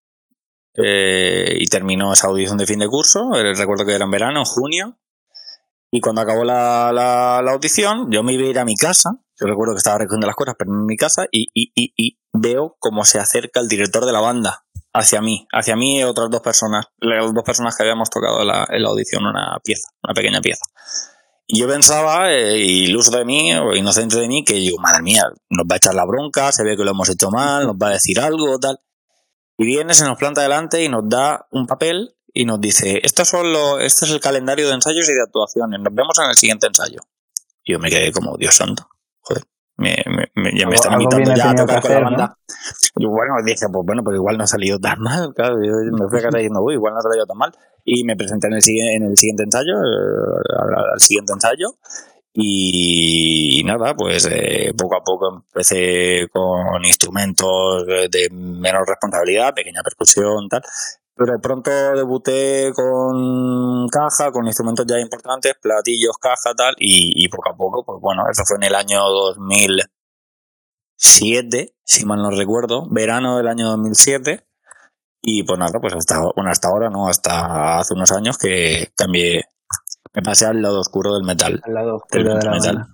[0.74, 3.36] eh, y terminó esa audición de fin de curso.
[3.36, 5.00] Eh, recuerdo que era en verano, en junio.
[5.92, 9.10] Y cuando acabó la, audición, yo me iba a ir a mi casa.
[9.40, 13.20] Yo recuerdo que estaba recogiendo las cosas, pero en mi casa, y, veo cómo se
[13.20, 17.34] acerca el director de la banda hacia mí, hacia mí y otras dos personas, las
[17.34, 20.66] dos personas que habíamos tocado en la, en la audición una pieza, una pequeña pieza.
[21.52, 25.66] Yo pensaba, eh, iluso de mí, o inocente de mí, que yo, madre mía, nos
[25.66, 27.94] va a echar la bronca, se ve que lo hemos hecho mal, nos va a
[27.94, 28.80] decir algo, tal.
[29.58, 33.28] Y viene, se nos planta delante y nos da un papel y nos dice, estos
[33.28, 36.36] son los, este es el calendario de ensayos y de actuaciones, nos vemos en el
[36.36, 37.00] siguiente ensayo.
[37.64, 38.88] Y yo me quedé como, Dios santo,
[39.20, 39.44] joder,
[39.80, 39.96] me,
[40.36, 42.38] me, ya me están invitando ya a tocar con la banda.
[42.96, 46.10] Y bueno, dije, pues bueno, pues igual no ha salido tan mal, claro, yo me
[46.10, 47.52] fui a casa diciendo, uy, igual no ha salido tan mal
[47.86, 48.62] y me presenté en el,
[48.96, 51.68] en el siguiente ensayo, eh, al, siguiente ensayo.
[52.32, 60.48] Y nada, pues eh, poco a poco empecé con instrumentos de menor responsabilidad, pequeña percusión,
[60.48, 60.62] tal.
[61.20, 66.74] Pero de pronto debuté con caja, con instrumentos ya importantes, platillos, caja, tal.
[66.78, 72.22] Y, y poco a poco, pues bueno, eso fue en el año 2007, si mal
[72.22, 74.48] no recuerdo, verano del año 2007.
[75.22, 77.10] Y pues nada, pues hasta, bueno, hasta ahora, ¿no?
[77.10, 79.44] Hasta hace unos años que cambié,
[80.14, 81.60] me pasé al lado oscuro del metal.
[81.66, 82.88] Al lado oscuro del, metal.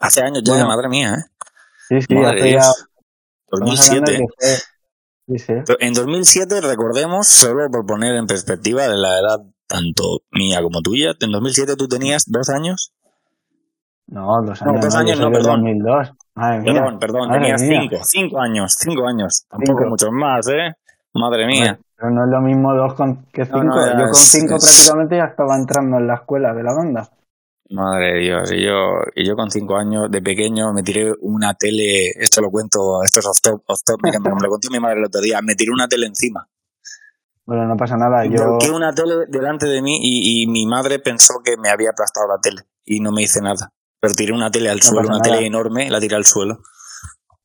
[0.00, 1.24] Hace años ya, madre mía, ¿eh?
[1.90, 2.72] Sí, sí, hace ya...
[3.50, 4.18] 2007.
[5.26, 11.12] En 2007, recordemos, solo por poner en perspectiva de la edad tanto mía como tuya,
[11.18, 12.92] en 2007 tú tenías dos años.
[14.08, 14.74] No, dos años.
[14.74, 15.60] No, dos años, no, perdón.
[15.60, 16.12] 2002.
[16.34, 19.46] Perdón, perdón, tenías cinco, cinco años, cinco años.
[19.48, 20.74] Tampoco muchos más, ¿eh?
[21.14, 21.78] Madre mía.
[21.96, 23.60] Pero no es lo mismo dos con, que cinco.
[23.60, 27.08] yo con cinco prácticamente ya estaba entrando en la escuela de la banda.
[27.72, 28.76] Madre de Dios, y yo,
[29.14, 33.20] y yo con cinco años de pequeño me tiré una tele, esto lo cuento, esto
[33.20, 35.70] es off top, off top, me lo contó mi madre el otro día, me tiré
[35.72, 36.46] una tele encima.
[37.44, 38.36] Bueno, no pasa nada, yo...
[38.36, 42.28] Coloqué una tele delante de mí y, y, mi madre pensó que me había aplastado
[42.28, 43.72] la tele y no me hice nada.
[44.00, 46.58] Pero tiré una tele al suelo, una tele enorme, la tiré al suelo.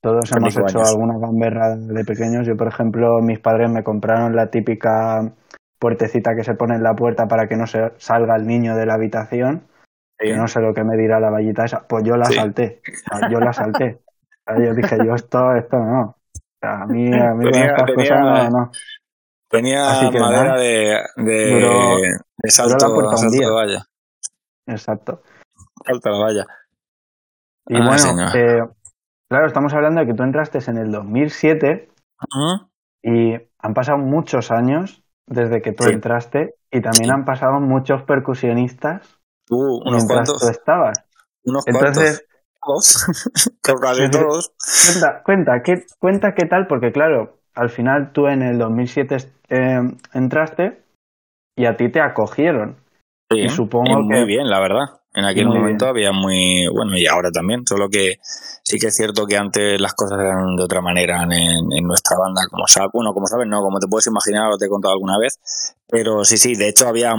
[0.01, 2.47] Todos hemos hecho alguna gamberra de pequeños.
[2.47, 5.33] Yo, por ejemplo, mis padres me compraron la típica
[5.79, 8.85] puertecita que se pone en la puerta para que no se salga el niño de
[8.85, 9.67] la habitación.
[10.17, 11.87] Que no sé lo que me dirá la vallita esa.
[11.87, 12.81] Pues yo la salté.
[13.29, 14.01] yo la salté.
[14.57, 16.17] yo dije, yo esto, esto no.
[16.61, 18.71] a mí, a mí tenía, estas cosas no, no.
[19.49, 23.85] Tenía madera de, de, de salto, salto de valla.
[24.65, 25.21] Exacto.
[25.85, 26.47] Salto de valla.
[27.67, 28.61] Y ah, bueno, eh,
[29.29, 31.89] Claro, estamos hablando de que tú entraste en el 2007
[33.03, 39.16] y han pasado muchos años desde que tú entraste y también han pasado muchos percusionistas
[39.49, 40.39] uh, unos cuantos.
[40.39, 40.97] tú estabas.
[41.43, 42.25] Unos Entonces,
[42.59, 44.51] todos.
[44.85, 49.17] Cuenta, cuenta, ¿qué, cuenta qué tal, porque claro, al final tú en el 2007
[49.49, 49.79] eh,
[50.13, 50.81] entraste
[51.55, 52.77] y a ti te acogieron.
[53.31, 55.01] Sí, y supongo muy bien, la verdad.
[55.17, 58.19] En aquel momento había muy, bueno, y ahora también, solo que
[58.61, 62.15] sí que es cierto que antes las cosas eran de otra manera en, en nuestra
[62.19, 64.93] banda, como sabes, bueno, como sabes, no, como te puedes imaginar, lo te he contado
[64.93, 65.39] alguna vez,
[65.87, 67.15] pero sí, sí, de hecho había,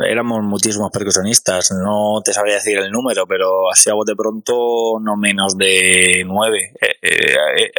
[0.00, 5.16] éramos muchísimos percusionistas, no te sabría decir el número, pero así a de pronto no
[5.16, 6.74] menos de nueve.
[6.78, 7.70] Eh, eh, eh,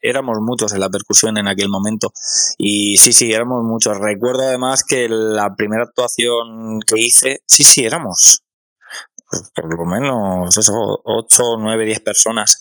[0.00, 2.12] éramos muchos en la percusión en aquel momento
[2.56, 3.98] y sí, sí, éramos muchos.
[3.98, 8.44] Recuerdo además que la primera actuación que hice, sí, sí, éramos
[9.54, 10.72] por lo menos eso,
[11.04, 12.60] ocho, nueve, diez personas.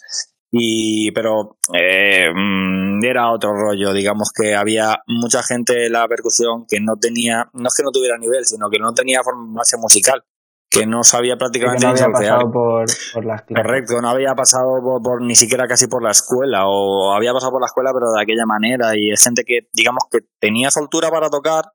[0.52, 3.94] Y pero eh, mm, era otro rollo.
[3.94, 7.92] Digamos que había mucha gente de la percusión que no tenía no es que no
[7.92, 9.22] tuviera nivel sino que no tenía
[9.54, 10.24] base musical
[10.70, 15.22] que no sabía prácticamente no había pasado por, por las correcto no había pasado por,
[15.22, 18.46] ni siquiera casi por la escuela o había pasado por la escuela pero de aquella
[18.46, 18.96] manera.
[18.96, 21.66] Y es gente que digamos que tenía soltura para tocar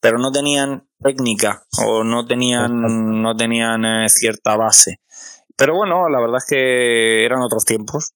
[0.00, 5.00] pero no tenían técnica o no tenían no tenían eh, cierta base
[5.56, 8.14] pero bueno, la verdad es que eran otros tiempos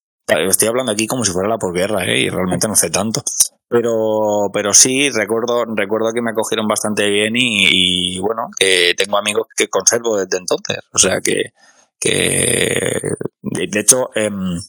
[0.49, 2.21] Estoy hablando aquí como si fuera la posguerra, ¿eh?
[2.21, 3.23] y realmente no sé tanto.
[3.69, 9.47] Pero, pero sí, recuerdo, recuerdo que me acogieron bastante bien y, bueno, que tengo amigos
[9.57, 10.79] que conservo desde entonces.
[10.93, 11.53] O sea que,
[11.99, 13.01] que
[13.43, 14.61] de hecho, em,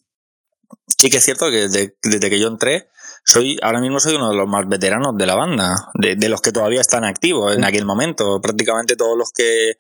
[0.88, 2.88] sí que es cierto que desde, desde, que yo entré,
[3.23, 6.41] soy, ahora mismo soy uno de los más veteranos de la banda, de, de los
[6.41, 8.39] que todavía están activos en aquel momento.
[8.41, 9.73] Prácticamente todos los que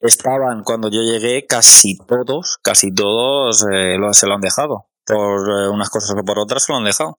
[0.00, 5.48] estaban cuando yo llegué, casi todos, casi todos eh, lo, se lo han dejado por
[5.48, 7.18] eh, unas cosas o por otras se lo han dejado.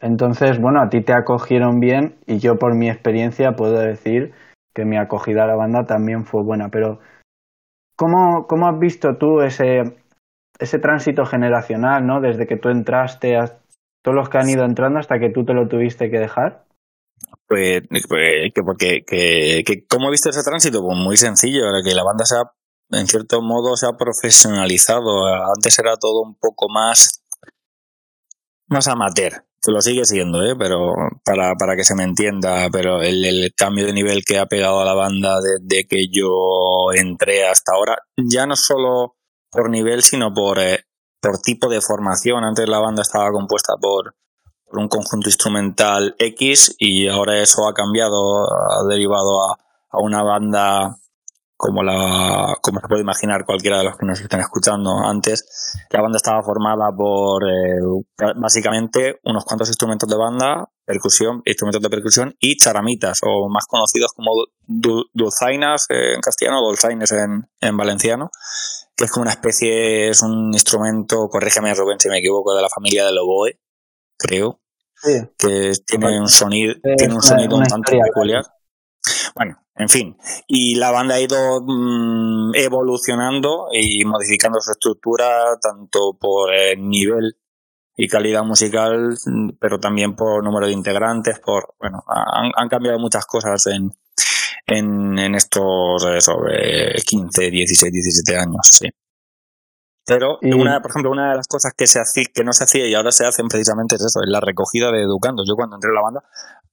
[0.00, 4.32] Entonces, bueno, a ti te acogieron bien y yo por mi experiencia puedo decir
[4.72, 7.00] que mi acogida a la banda también fue buena, pero
[7.96, 9.96] ¿cómo, cómo has visto tú ese,
[10.60, 12.20] ese tránsito generacional, ¿no?
[12.20, 13.58] Desde que tú entraste, a
[14.02, 16.64] todos los que han ido entrando hasta que tú te lo tuviste que dejar.
[17.46, 20.82] Pues, pues que porque que, ¿cómo he visto ese tránsito?
[20.82, 22.42] Pues muy sencillo, que la banda se ha
[22.92, 25.26] en cierto modo se ha profesionalizado.
[25.56, 27.22] Antes era todo un poco más,
[28.68, 29.44] más amateur.
[29.62, 30.54] Que lo sigue siendo, ¿eh?
[30.58, 34.80] pero para, para que se me entienda, pero el cambio de nivel que ha pegado
[34.80, 39.16] a la banda desde que yo entré hasta ahora, ya no solo
[39.50, 40.84] por nivel, sino por, eh,
[41.20, 42.44] por tipo de formación.
[42.44, 44.14] Antes la banda estaba compuesta por,
[44.64, 49.58] por un conjunto instrumental X y ahora eso ha cambiado, ha derivado a,
[49.90, 50.96] a una banda
[51.60, 56.00] como la como se puede imaginar cualquiera de los que nos están escuchando antes, la
[56.00, 62.34] banda estaba formada por eh, básicamente unos cuantos instrumentos de banda, percusión, instrumentos de percusión
[62.40, 64.30] y charamitas, o más conocidos como
[65.12, 68.30] dulzainas en castellano, dulzaines en, en valenciano,
[69.00, 72.68] que es como una especie, es un instrumento, corrígeme Rubén si me equivoco, de la
[72.68, 73.58] familia del oboe,
[74.18, 74.60] creo,
[75.38, 78.44] que tiene un sonido, tiene un sonido un tanto peculiar.
[79.34, 86.18] Bueno, en fin, y la banda ha ido mm, evolucionando y modificando su estructura tanto
[86.20, 87.38] por el nivel
[87.96, 89.16] y calidad musical,
[89.58, 93.92] pero también por número de integrantes, por, bueno, han, cambiado muchas cosas en,
[94.70, 98.88] en, estos sobre 15, 16, 17 años, sí.
[100.06, 102.86] Pero una, por ejemplo, una de las cosas que se hacía, que no se hacía
[102.86, 105.46] y ahora se hacen precisamente es eso, es la recogida de educandos.
[105.46, 106.22] Yo cuando entré en la banda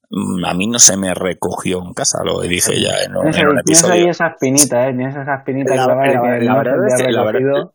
[0.10, 3.48] Mm, a mí no se me recogió en casa, lo dije ya en un, en
[3.48, 3.94] un episodio.
[3.94, 4.94] ahí esa espinita, ¿eh?
[4.94, 7.72] Tienes esa espinita la, que, la, verdad es que, la, verdad,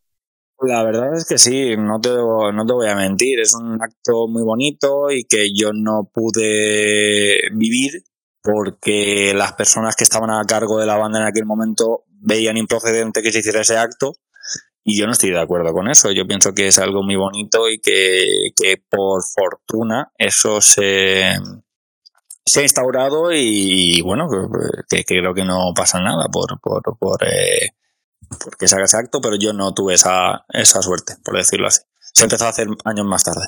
[0.61, 4.29] la verdad es que sí, no te, no te voy a mentir, es un acto
[4.29, 8.03] muy bonito y que yo no pude vivir
[8.43, 13.23] porque las personas que estaban a cargo de la banda en aquel momento veían improcedente
[13.23, 14.13] que se hiciera ese acto
[14.85, 16.11] y yo no estoy de acuerdo con eso.
[16.11, 21.37] Yo pienso que es algo muy bonito y que, que por fortuna eso se,
[22.45, 24.27] se ha instaurado y, bueno,
[24.89, 27.71] que, creo que no pasa nada por, por, por eh,
[28.43, 31.83] porque se haga exacto, pero yo no tuve esa, esa suerte, por decirlo así.
[32.13, 33.47] Se empezó a hacer años más tarde.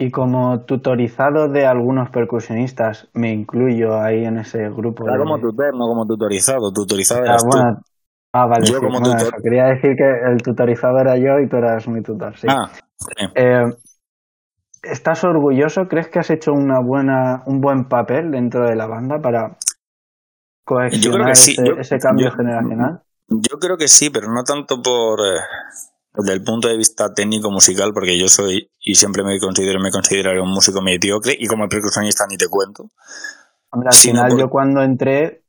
[0.00, 5.04] Y como tutorizado de algunos percusionistas, me incluyo ahí en ese grupo.
[5.04, 6.72] Claro, como tutor, no como tutorizado.
[6.72, 7.82] Tutorizado ah, bueno.
[8.32, 8.66] Ah, vale.
[8.66, 9.42] Yo como tutor...
[9.42, 12.46] quería decir que el tutorizado era yo y tú eras mi tutor, sí.
[12.48, 12.70] Ah,
[13.34, 13.66] eh,
[14.82, 15.86] ¿Estás orgulloso?
[15.86, 19.58] ¿Crees que has hecho una buena, un buen papel dentro de la banda para
[20.64, 23.02] cohesionar ese, cambio generacional?
[23.28, 25.40] Yo creo que sí, pero no tanto por eh,
[26.14, 29.90] desde el punto de vista técnico musical, porque yo soy y siempre me considero me
[29.90, 32.90] considero un músico mediocre y como percusionista ni te cuento.
[33.70, 35.44] al final yo cuando entré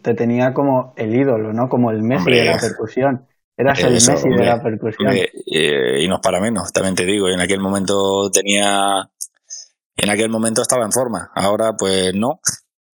[0.00, 1.68] te tenía como el ídolo, ¿no?
[1.68, 3.26] Como el Messi de la percusión.
[3.56, 5.12] Eras el Messi de la percusión.
[5.12, 7.28] Eh, y no es para menos, también te digo.
[7.28, 9.10] En aquel momento tenía.
[9.96, 11.30] En aquel momento estaba en forma.
[11.34, 12.40] Ahora, pues no.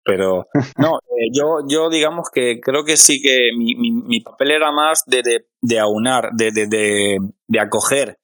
[0.03, 0.47] Pero
[0.77, 5.03] no, eh, yo, yo digamos que creo que sí que mi, mi, papel era más
[5.05, 6.67] de, de, de aunar, de, de,
[7.47, 8.19] de, acoger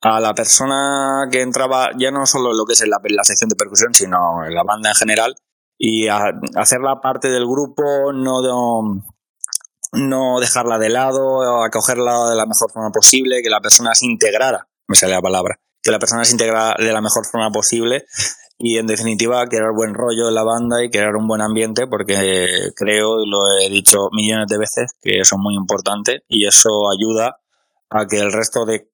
[0.00, 3.48] a la persona que entraba ya no solo en lo que es la, la sección
[3.48, 5.36] de percusión, sino en la banda en general,
[5.78, 8.40] y a, hacerla parte del grupo, no,
[9.92, 14.68] no dejarla de lado, acogerla de la mejor forma posible, que la persona se integrara,
[14.88, 18.06] me sale la palabra, que la persona se integrara de la mejor forma posible
[18.64, 22.70] y en definitiva crear buen rollo en la banda y crear un buen ambiente porque
[22.76, 26.70] creo, y lo he dicho millones de veces, que eso es muy importante y eso
[26.96, 27.40] ayuda
[27.90, 28.88] a que el resto de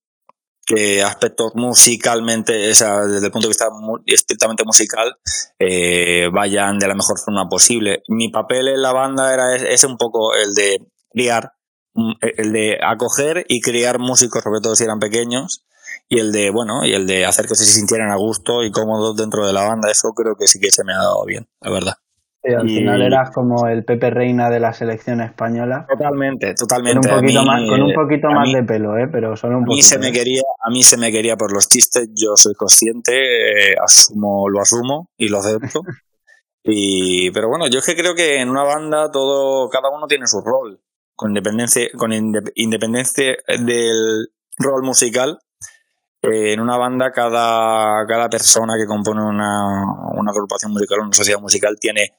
[0.65, 3.69] que aspectos musicalmente, o sea, desde el punto de vista
[4.07, 5.17] estrictamente musical,
[5.59, 8.03] eh, vayan de la mejor forma posible.
[8.09, 10.79] Mi papel en la banda era ese un poco el de
[11.11, 11.53] criar,
[11.93, 15.67] mm, el de acoger y criar músicos, sobre todo si eran pequeños,
[16.09, 19.17] y el de, bueno, y el de hacer que se sintieran a gusto y cómodos
[19.17, 21.71] dentro de la banda, eso creo que sí que se me ha dado bien, la
[21.71, 21.95] verdad.
[22.43, 25.87] Sí, al final eras como el Pepe Reina de la selección española.
[25.89, 27.09] Totalmente, totalmente.
[27.09, 29.09] Con un poquito, más, con un poquito más de pelo, ¿eh?
[29.11, 29.75] pero solo un poquito.
[29.75, 32.55] A mí, se me quería, a mí se me quería por los chistes, yo soy
[32.55, 35.81] consciente, eh, asumo, lo asumo y lo acepto.
[36.63, 40.27] y, pero bueno, yo es que creo que en una banda todo, cada uno tiene
[40.27, 40.81] su rol,
[41.17, 44.29] con independencia, con independencia del
[44.59, 45.41] rol musical
[46.23, 51.41] eh, en una banda cada, cada persona que compone una, una agrupación musical, una sociedad
[51.41, 52.15] musical, tiene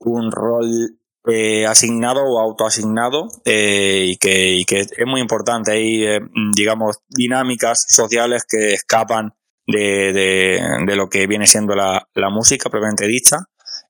[0.00, 0.98] un rol
[1.30, 5.72] eh, asignado o autoasignado eh, y, que, que es muy importante.
[5.72, 6.20] Hay, eh,
[6.56, 9.34] digamos, dinámicas sociales que escapan
[9.66, 13.36] de, de, de lo que viene siendo la, la, música propiamente dicha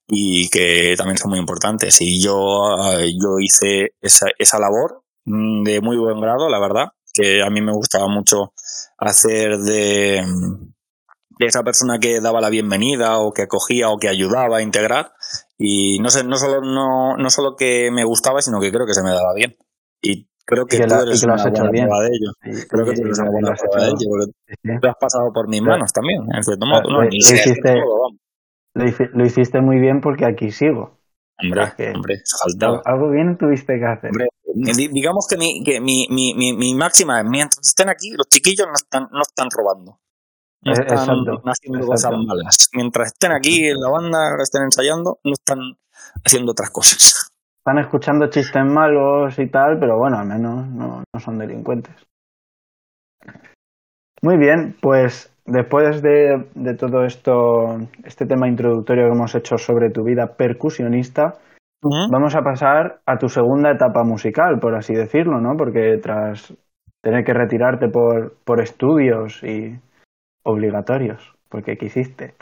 [0.09, 2.01] y que también son muy importantes.
[2.01, 7.43] Y yo, yo hice esa, esa labor mm, de muy buen grado, la verdad, que
[7.43, 8.53] a mí me gustaba mucho
[8.99, 10.23] hacer de,
[11.39, 15.13] de esa persona que daba la bienvenida o que acogía o que ayudaba a integrar.
[15.57, 18.95] Y no sé no solo no, no solo que me gustaba sino que creo que
[18.95, 19.57] se me daba bien.
[20.03, 22.67] Y creo que, tú eres una buena prueba de ello.
[22.69, 25.63] Creo que tú eres una buena prueba de ello porque tú has pasado por mis
[25.63, 27.03] manos también en cierto modo ¿no?
[27.03, 27.83] lo, hiciste,
[28.75, 30.99] lo, hiciste muy bien porque aquí sigo.
[31.41, 31.63] Hombre,
[31.95, 32.83] hombre, faltaba.
[32.85, 34.11] Algo bien tuviste que hacer.
[34.11, 38.29] Hombre, digamos que, mi, que mi, mi, mi, mi, máxima es, mientras estén aquí, los
[38.29, 39.99] chiquillos no están, no están robando.
[40.63, 40.99] No eh, están
[41.45, 42.71] haciendo cosas malas.
[42.73, 45.59] Mientras estén aquí en la banda, estén ensayando, no están
[46.25, 47.31] haciendo otras cosas.
[47.59, 51.95] Están escuchando chistes malos y tal, pero bueno, al menos no, no son delincuentes.
[54.23, 59.91] Muy bien, pues después de, de, todo esto, este tema introductorio que hemos hecho sobre
[59.91, 61.39] tu vida percusionista,
[61.83, 65.57] Vamos a pasar a tu segunda etapa musical, por así decirlo, ¿no?
[65.57, 66.53] Porque tras
[67.03, 69.79] tener que retirarte por, por estudios y
[70.43, 72.35] obligatorios, porque quisiste.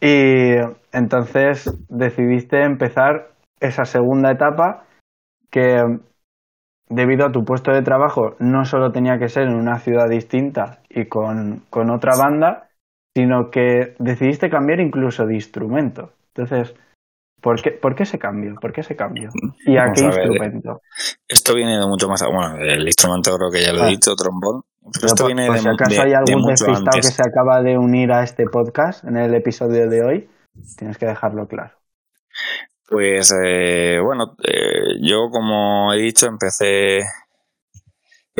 [0.00, 0.54] Y
[0.92, 3.28] entonces decidiste empezar
[3.60, 4.84] esa segunda etapa
[5.50, 5.82] que
[6.88, 10.78] debido a tu puesto de trabajo no solo tenía que ser en una ciudad distinta
[10.88, 12.68] y con, con otra banda,
[13.16, 16.12] sino que decidiste cambiar incluso de instrumento.
[16.34, 16.74] Entonces,
[17.40, 18.56] ¿Por qué, ¿Por qué ese cambio?
[18.60, 19.30] ¿Por qué ese cambio?
[19.64, 20.80] ¿Y a qué instrumento?
[21.26, 22.22] Esto viene de mucho más.
[22.24, 23.88] Bueno, el instrumento creo que ya lo he ah.
[23.88, 24.62] dicho, trombón.
[24.92, 28.10] Pero, esto viene por de, si acaso hay algún despistado que se acaba de unir
[28.10, 30.30] a este podcast en el episodio de hoy,
[30.76, 31.74] tienes que dejarlo claro.
[32.88, 37.02] Pues eh, bueno, eh, yo como he dicho empecé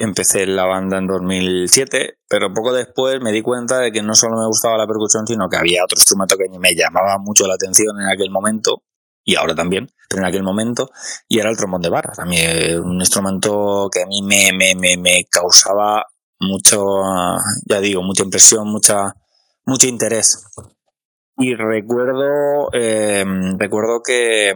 [0.00, 4.38] empecé la banda en 2007, pero poco después me di cuenta de que no solo
[4.38, 8.00] me gustaba la percusión, sino que había otro instrumento que me llamaba mucho la atención
[8.00, 8.82] en aquel momento,
[9.28, 10.90] y ahora también, pero en aquel momento,
[11.28, 14.96] y era el trombón de barra, también un instrumento que a mí me, me, me,
[14.96, 16.06] me causaba
[16.40, 17.02] mucho,
[17.66, 19.14] ya digo, mucha impresión, mucha,
[19.66, 20.46] mucho interés.
[21.36, 23.22] Y recuerdo, eh,
[23.58, 24.54] recuerdo que,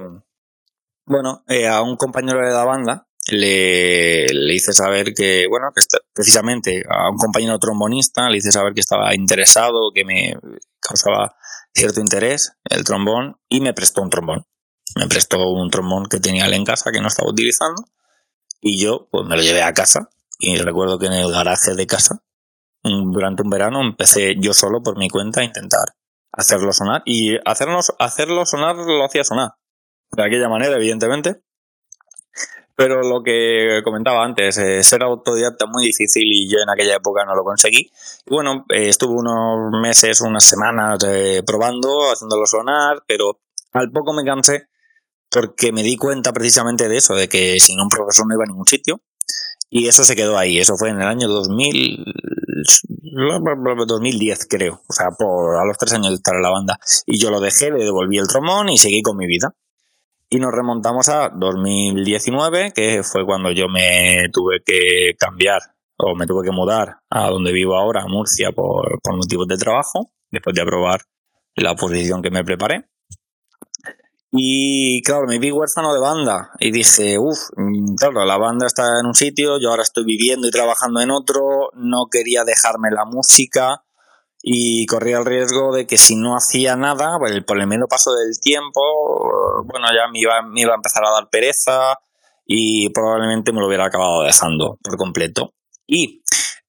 [1.04, 5.82] bueno, eh, a un compañero de la banda, le, le hice saber que, bueno, que
[6.14, 10.34] precisamente a un compañero trombonista le hice saber que estaba interesado, que me
[10.80, 11.36] causaba
[11.74, 14.46] cierto interés el trombón y me prestó un trombón.
[14.96, 17.84] Me prestó un trombón que tenía él en casa que no estaba utilizando
[18.60, 21.86] y yo pues me lo llevé a casa y recuerdo que en el garaje de
[21.86, 22.22] casa
[22.82, 25.94] durante un verano empecé yo solo por mi cuenta a intentar
[26.32, 29.52] hacerlo sonar y hacerlo, hacerlo sonar lo hacía sonar
[30.12, 31.42] de aquella manera evidentemente
[32.74, 36.96] pero lo que comentaba antes, eh, ser autodidacta es muy difícil y yo en aquella
[36.96, 37.90] época no lo conseguí.
[38.26, 43.40] Y bueno, eh, estuve unos meses, unas semanas eh, probando, haciéndolo sonar, pero
[43.72, 44.68] al poco me cansé
[45.32, 48.46] porque me di cuenta precisamente de eso, de que sin un profesor no iba a
[48.46, 49.00] ningún sitio
[49.70, 52.04] Y eso se quedó ahí, eso fue en el año 2000,
[53.86, 56.78] 2010 creo, o sea, por a los tres años de estar en la banda.
[57.06, 59.54] Y yo lo dejé, le devolví el trombón y seguí con mi vida.
[60.28, 65.60] Y nos remontamos a 2019, que fue cuando yo me tuve que cambiar
[65.96, 69.56] o me tuve que mudar a donde vivo ahora, a Murcia, por, por motivos de
[69.56, 71.02] trabajo, después de aprobar
[71.54, 72.91] la posición que me preparé.
[74.34, 77.50] Y claro, me vi huérfano de banda y dije, uff,
[77.98, 81.68] claro, la banda está en un sitio, yo ahora estoy viviendo y trabajando en otro,
[81.74, 83.84] no quería dejarme la música
[84.42, 88.10] y corría el riesgo de que si no hacía nada, pues, por el medio paso
[88.14, 88.80] del tiempo,
[89.66, 91.98] bueno, ya me iba, me iba a empezar a dar pereza
[92.46, 95.52] y probablemente me lo hubiera acabado dejando por completo.
[95.86, 96.22] Y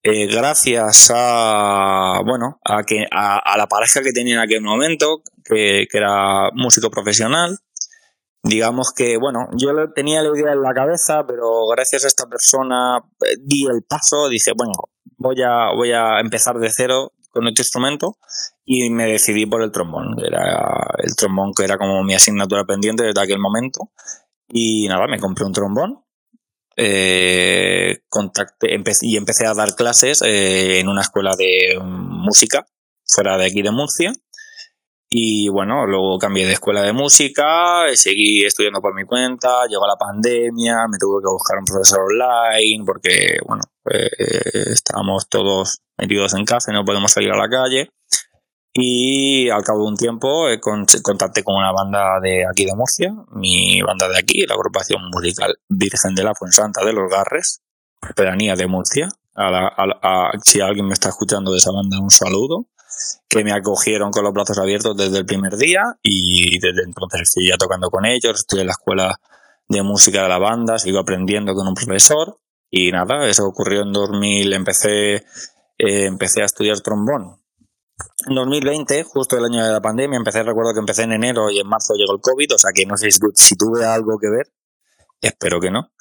[0.04, 5.86] eh, gracias a bueno a que a, la pareja que tenía en aquel momento que,
[5.92, 7.58] era músico profesional.
[8.44, 12.98] Digamos que bueno yo tenía la idea en la cabeza pero gracias a esta persona
[13.26, 14.74] eh, di el paso dice bueno
[15.18, 18.18] voy a voy a empezar de cero con este instrumento
[18.66, 20.16] y me decidí por el trombón.
[20.24, 23.92] Era el trombón que era como mi asignatura pendiente desde aquel momento.
[24.50, 26.04] Y nada me compré un trombón
[26.76, 28.68] eh, contacté
[29.02, 32.66] y empecé a dar clases eh, en una escuela de música
[33.06, 34.14] fuera de aquí de Murcia.
[35.16, 39.96] Y bueno, luego cambié de escuela de música, seguí estudiando por mi cuenta, llegó la
[39.96, 43.62] pandemia, me tuve que buscar un profesor online porque, bueno,
[43.92, 44.10] eh,
[44.72, 47.92] estábamos todos metidos en casa y no podemos salir a la calle.
[48.74, 53.14] Y al cabo de un tiempo eh, contacté con una banda de aquí de Murcia,
[53.36, 57.62] mi banda de aquí, la agrupación musical Virgen de la Fuensanta de los Garres,
[58.16, 59.10] pedanía de Murcia.
[60.44, 62.66] Si alguien me está escuchando de esa banda, un saludo.
[63.30, 67.58] Que me acogieron con los brazos abiertos desde el primer día y desde entonces seguía
[67.58, 69.20] tocando con ellos, estoy en la escuela
[69.68, 72.38] de música de la banda, sigo aprendiendo con un profesor
[72.70, 77.44] y nada, eso ocurrió en 2000, empecé, eh, empecé a estudiar trombón
[78.28, 81.60] en 2020, justo el año de la pandemia, empecé, recuerdo que empecé en enero y
[81.60, 84.54] en marzo llegó el COVID, o sea que no sé si, tuve algo que ver,
[85.22, 85.92] espero que no.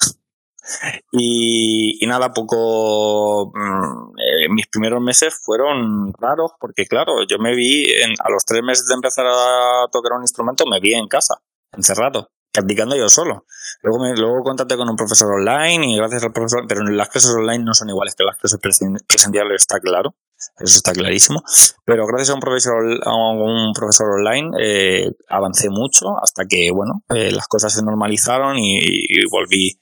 [1.10, 3.52] Y, nada, poco.
[3.54, 8.62] Mm, eh, mis primeros meses fueron raros porque, claro, yo me vi a los tres
[8.62, 11.42] meses de empezar a tocar un instrumento, me vi en casa,
[11.72, 13.46] encerrado, practicando yo solo.
[13.82, 17.34] Luego, me, luego contacté con un profesor online y gracias al profesor, pero las clases
[17.34, 20.14] online no son iguales que las clases presenciales, está claro
[20.58, 21.42] eso está clarísimo.
[21.84, 27.02] Pero gracias a un profesor, a un profesor online eh, avancé mucho hasta que, bueno,
[27.14, 29.78] eh, las cosas se normalizaron y, volví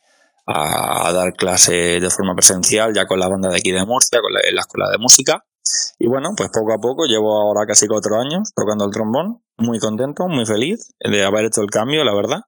[0.54, 4.32] a, dar clase de forma presencial ya con la banda de aquí de Murcia, con
[4.32, 5.44] la, la escuela de música.
[5.98, 9.78] Y bueno, pues poco a poco, llevo ahora casi cuatro años tocando el trombón, muy
[9.78, 12.40] contento, muy feliz de haber hecho el cambio, la verdad.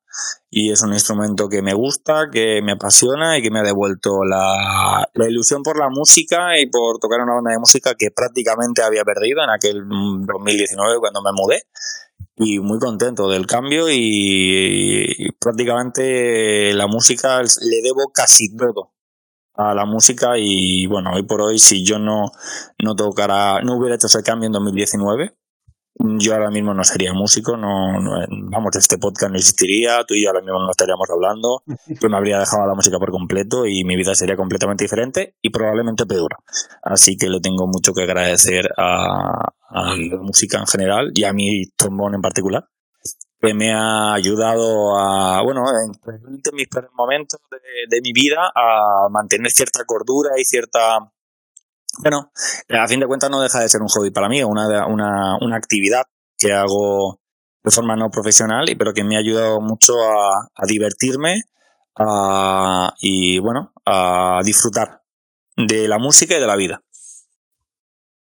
[0.51, 4.25] Y es un instrumento que me gusta, que me apasiona y que me ha devuelto
[4.25, 8.83] la, la ilusión por la música y por tocar una banda de música que prácticamente
[8.83, 11.63] había perdido en aquel 2019 cuando me mudé.
[12.37, 18.93] Y muy contento del cambio y prácticamente la música le debo casi todo
[19.55, 22.31] a la música y bueno, hoy por hoy si yo no,
[22.83, 25.37] no tocara, no hubiera hecho ese cambio en 2019,
[25.95, 27.99] yo ahora mismo no sería músico, no,
[28.51, 31.63] vamos, este podcast no existiría, tú y yo ahora mismo no estaríamos hablando,
[32.01, 35.51] yo me habría dejado la música por completo y mi vida sería completamente diferente y
[35.51, 36.37] probablemente peor.
[36.83, 41.33] Así que le tengo mucho que agradecer a, a la música en general y a
[41.33, 42.65] mi trombón en particular
[43.43, 47.41] que me ha ayudado a, bueno, en mis momentos
[47.91, 50.99] de, mi vida a mantener cierta cordura y cierta,
[51.99, 52.31] bueno,
[52.71, 55.57] a fin de cuentas no deja de ser un hobby para mí, una, una, una
[55.57, 56.05] actividad
[56.39, 57.21] que hago
[57.63, 61.43] de forma no profesional, y pero que me ha ayudado mucho a, a divertirme
[61.97, 65.03] a, y, bueno, a disfrutar
[65.57, 66.83] de la música y de la vida.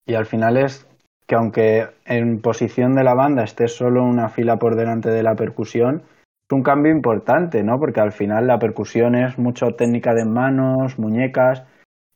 [0.04, 0.86] Y al final es
[1.26, 5.34] que aunque en posición de la banda esté solo una fila por delante de la
[5.34, 6.04] percusión,
[6.48, 7.80] es un cambio importante, ¿no?
[7.80, 11.64] Porque al final la percusión es mucho técnica de manos, muñecas,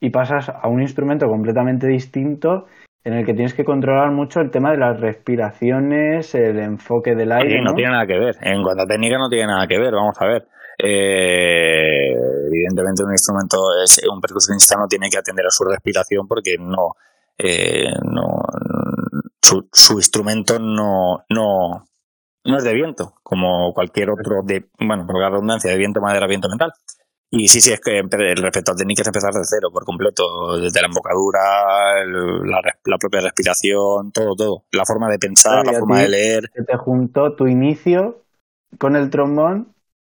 [0.01, 2.67] y pasas a un instrumento completamente distinto
[3.05, 7.33] en el que tienes que controlar mucho el tema de las respiraciones, el enfoque del
[7.33, 7.59] aire.
[7.59, 8.37] Sí, no, tiene nada que ver.
[8.43, 9.95] En cuanto a técnica no tiene nada que ver.
[9.95, 10.49] Vamos a ver.
[10.83, 12.13] Eh,
[12.47, 16.95] evidentemente un instrumento, es, un percusionista no tiene que atender a su respiración porque no,
[17.37, 18.27] eh, no,
[19.73, 21.85] su, instrumento no, no,
[22.45, 26.27] no es de viento, como cualquier otro de, bueno, por la redundancia, de viento, madera,
[26.27, 26.73] viento mental.
[27.33, 30.89] Y sí, sí, es que respecto a técnicas empezar de cero por completo, desde la
[30.89, 34.65] embocadura, la, propia respiración, todo, todo.
[34.73, 36.51] La forma de pensar, la forma de leer.
[36.53, 38.23] te juntó tu inicio
[38.79, 39.75] con el trombón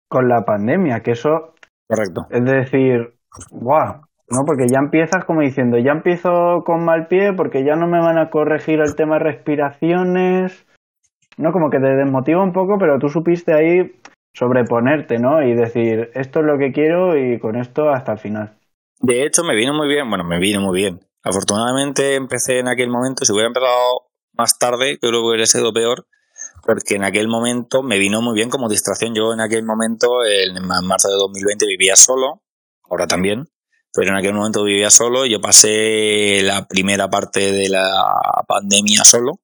[0.09, 1.55] con la pandemia, que eso.
[1.89, 2.27] Correcto.
[2.31, 3.15] Es decir,
[3.51, 7.87] Guau, no, porque ya empiezas como diciendo, ya empiezo con mal pie porque ya no
[7.87, 10.67] me van a corregir el tema de respiraciones.
[11.37, 13.93] No, como que te desmotiva un poco, pero tú supiste ahí
[14.35, 15.43] sobreponerte, ¿no?
[15.43, 18.59] Y decir, esto es lo que quiero y con esto hasta el final.
[19.01, 21.01] De hecho, me vino muy bien, bueno, me vino muy bien.
[21.23, 26.07] Afortunadamente empecé en aquel momento, si hubiera empezado más tarde, creo que hubiera sido peor,
[26.67, 29.15] porque en aquel momento me vino muy bien como distracción.
[29.15, 30.55] Yo en aquel momento, en
[30.87, 32.43] marzo de 2020, vivía solo,
[32.91, 33.49] ahora también,
[33.93, 35.25] pero en aquel momento vivía solo.
[35.27, 37.87] Yo pasé la primera parte de la
[38.49, 39.41] pandemia solo,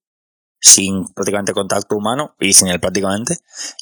[0.60, 3.38] sin prácticamente contacto humano y sin él prácticamente.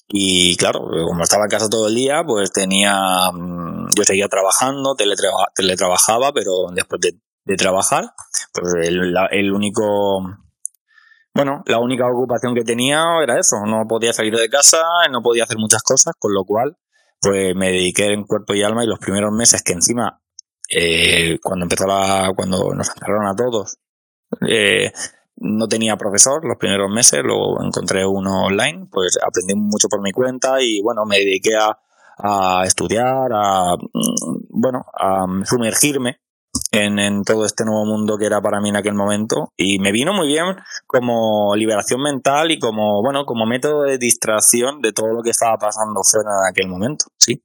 [0.08, 4.94] Y claro, como estaba en casa todo el día, pues tenía, mm, yo seguía trabajando,
[5.54, 7.18] teletrabajaba, pero después de,
[7.56, 8.12] trabajar,
[8.52, 10.20] pues el, el único
[11.38, 15.44] bueno, la única ocupación que tenía era eso, no podía salir de casa, no podía
[15.44, 16.76] hacer muchas cosas, con lo cual
[17.20, 20.20] pues me dediqué en cuerpo y alma y los primeros meses que encima
[20.68, 23.78] eh, cuando empezó la, cuando nos encerraron a todos,
[24.48, 24.92] eh,
[25.40, 30.12] no tenía profesor los primeros meses, luego encontré uno online, pues aprendí mucho por mi
[30.12, 31.78] cuenta y bueno, me dediqué a,
[32.18, 36.20] a estudiar, a mm, bueno, a sumergirme
[36.72, 39.92] en, en, todo este nuevo mundo que era para mí en aquel momento y me
[39.92, 45.08] vino muy bien como liberación mental y como bueno como método de distracción de todo
[45.08, 47.42] lo que estaba pasando fuera en aquel momento sí.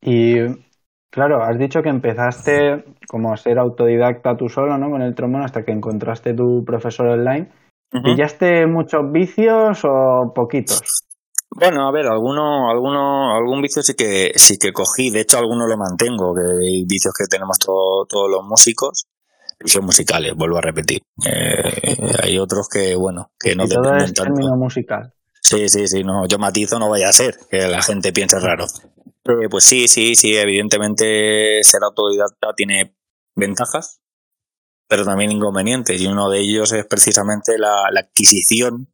[0.00, 0.67] Y
[1.10, 4.90] Claro, has dicho que empezaste como a ser autodidacta tú solo, ¿no?
[4.90, 7.50] Con el trombón hasta que encontraste tu profesor online.
[7.90, 10.82] ¿Pillaste muchos vicios o poquitos?
[11.50, 15.10] Bueno, a ver, alguno, alguno, algún vicio sí que sí que cogí.
[15.10, 16.34] De hecho, alguno lo mantengo.
[16.34, 19.06] Que hay vicios que tenemos todos los músicos,
[19.58, 20.34] vicios musicales.
[20.36, 21.00] Vuelvo a repetir.
[21.26, 25.14] Eh, hay otros que, bueno, que no y todo es término musical.
[25.40, 26.04] Sí, sí, sí.
[26.04, 28.66] No, yo matizo, no vaya a ser que la gente piense raro.
[29.28, 32.96] Eh, pues sí, sí, sí, evidentemente ser autodidacta tiene
[33.36, 34.00] ventajas,
[34.88, 38.90] pero también inconvenientes, y uno de ellos es precisamente la, adquisición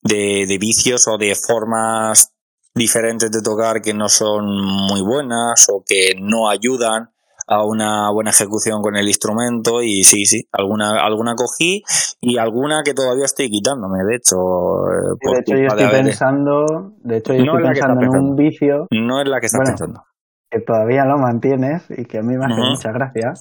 [0.00, 2.34] de, de, vicios o de formas
[2.72, 7.10] diferentes de tocar que no son muy buenas o que no ayudan
[7.46, 11.82] a una buena ejecución con el instrumento y sí, sí, alguna, alguna cogí
[12.20, 14.36] y alguna que todavía estoy quitándome, de hecho.
[14.36, 18.86] Eh, de hecho, yo estoy pensando, de hecho, yo estoy pensando en un vicio.
[18.90, 20.02] No es la que estás pensando.
[20.50, 23.34] Que todavía lo mantienes y que a mí me hace mucha gracia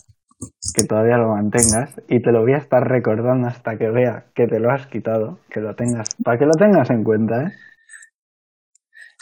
[0.76, 4.48] que todavía lo mantengas y te lo voy a estar recordando hasta que vea que
[4.48, 7.52] te lo has quitado, que lo tengas, para que lo tengas en cuenta, ¿eh?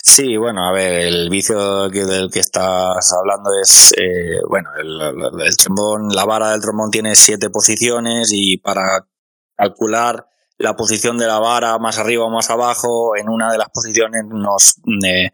[0.05, 6.09] Sí, bueno, a ver, el vicio del que estás hablando es, eh, bueno, el, trombón,
[6.09, 9.07] la vara del trombón tiene siete posiciones y para
[9.55, 10.27] calcular
[10.57, 14.25] la posición de la vara más arriba o más abajo, en una de las posiciones
[14.27, 15.29] nos, eh,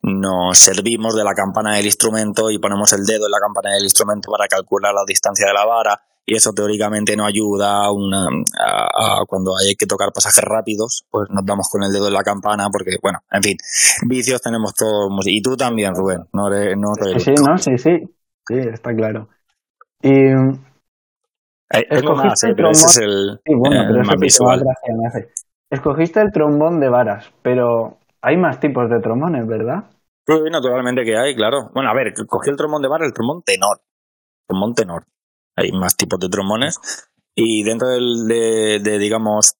[0.00, 3.84] nos servimos de la campana del instrumento y ponemos el dedo en la campana del
[3.84, 8.26] instrumento para calcular la distancia de la vara y eso teóricamente no ayuda a, una,
[8.58, 12.24] a, cuando hay que tocar pasajes rápidos, pues nos damos con el dedo en la
[12.24, 13.56] campana porque, bueno, en fin,
[14.08, 17.90] vicios tenemos todos y tú también, Rubén, no, sí, sí, no, sí, sí,
[18.46, 19.28] sí, está claro.
[20.02, 20.10] Y
[21.70, 24.64] escogiste el trombón, es el, sí, bueno, pero más visual.
[25.70, 29.84] Escogiste el trombón de varas, pero hay más tipos de trombones, ¿verdad?
[30.26, 31.70] Sí, naturalmente que hay, claro.
[31.72, 33.80] Bueno, a ver, cogí el trombón de varas, el trombón tenor.
[34.48, 35.04] Trombón tenor
[35.56, 36.78] hay más tipos de trombones.
[37.34, 38.26] Y dentro del,
[38.82, 39.56] de, digamos,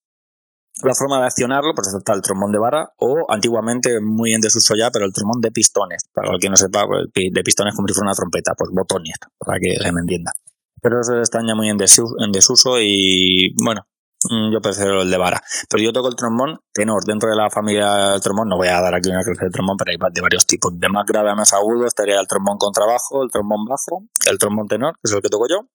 [0.83, 4.75] la forma de accionarlo, pues está el trombón de vara o antiguamente muy en desuso
[4.79, 6.05] ya, pero el trombón de pistones.
[6.13, 9.59] Para que no sepa, pues, de pistones como si fuera una trompeta, pues botones, para
[9.59, 10.33] que se me entienda.
[10.81, 13.83] Pero eso está ya muy en desuso, en desuso y bueno,
[14.31, 15.43] mm, yo prefiero el de vara.
[15.69, 17.05] Pero yo toco el trombón tenor.
[17.05, 19.77] Dentro de la familia del trombón, no voy a dar aquí una clase de trombón,
[19.77, 20.73] pero hay de varios tipos.
[20.79, 24.67] De más grave a más agudo estaría el trombón contrabajo, el trombón bajo, el trombón
[24.69, 25.67] tenor, que es el que toco yo,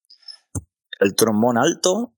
[1.02, 2.14] el trombón alto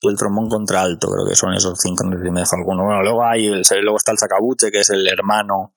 [0.00, 2.84] y el trombón contralto, creo que son esos cinco, si me dejo alguno.
[2.84, 5.74] Bueno, luego, hay el, luego está el sacabuche, que es el hermano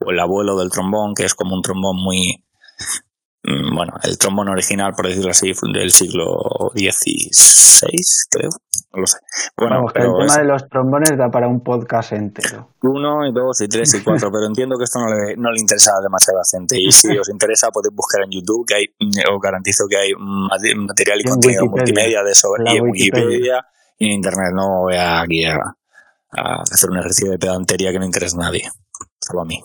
[0.00, 2.44] o el abuelo del trombón, que es como un trombón muy,
[3.42, 6.24] bueno, el trombón original, por decirlo así, del siglo
[6.74, 7.90] XVI,
[8.30, 8.50] creo,
[8.92, 9.18] no lo sé.
[9.56, 12.74] Bueno, pero el tema de los trombones da para un podcast entero.
[12.82, 15.60] Uno, y dos, y tres, y cuatro, pero entiendo que esto no le, no le
[15.60, 16.76] interesa a demasiada gente.
[16.78, 18.84] Y si os interesa, podéis buscar en YouTube, que hay,
[19.32, 23.64] os garantizo que hay material y contenido multimedia de eso, y en Wikipedia,
[23.98, 24.52] y en Internet.
[24.54, 28.68] No voy aquí a, a hacer un ejercicio de pedantería que no interesa a nadie,
[29.20, 29.62] solo a mí.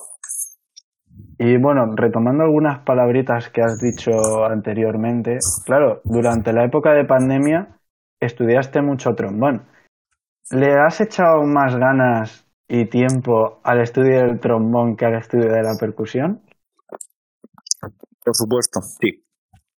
[1.38, 7.80] Y bueno, retomando algunas palabritas que has dicho anteriormente, claro, durante la época de pandemia
[8.20, 9.66] estudiaste mucho trombón.
[10.52, 15.64] ¿Le has echado más ganas y tiempo al estudio del trombón que al estudio de
[15.64, 16.42] la percusión?
[18.24, 19.24] Por supuesto, sí.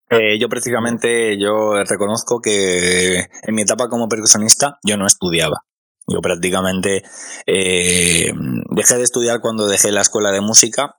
[0.10, 5.64] Eh, yo precisamente, yo reconozco que en mi etapa como percusionista yo no estudiaba.
[6.08, 7.02] Yo prácticamente
[7.48, 8.32] eh,
[8.76, 10.98] dejé de estudiar cuando dejé la escuela de música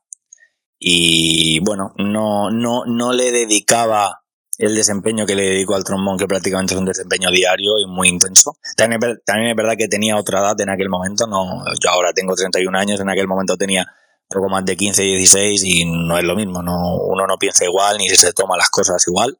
[0.86, 4.20] y bueno, no, no, no le dedicaba
[4.58, 8.08] el desempeño que le dedico al trombón, que prácticamente es un desempeño diario y muy
[8.08, 8.58] intenso.
[8.76, 12.34] También, también es verdad que tenía otra edad en aquel momento, no, yo ahora tengo
[12.34, 13.86] 31 años, en aquel momento tenía
[14.28, 17.96] poco más de 15, 16 y no es lo mismo, no, uno no piensa igual
[17.96, 19.38] ni se toma las cosas igual.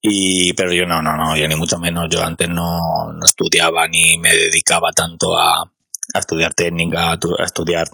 [0.00, 3.88] Y, pero yo no, no, no, yo ni mucho menos, yo antes no, no estudiaba
[3.88, 7.88] ni me dedicaba tanto a, a estudiar técnica, a estudiar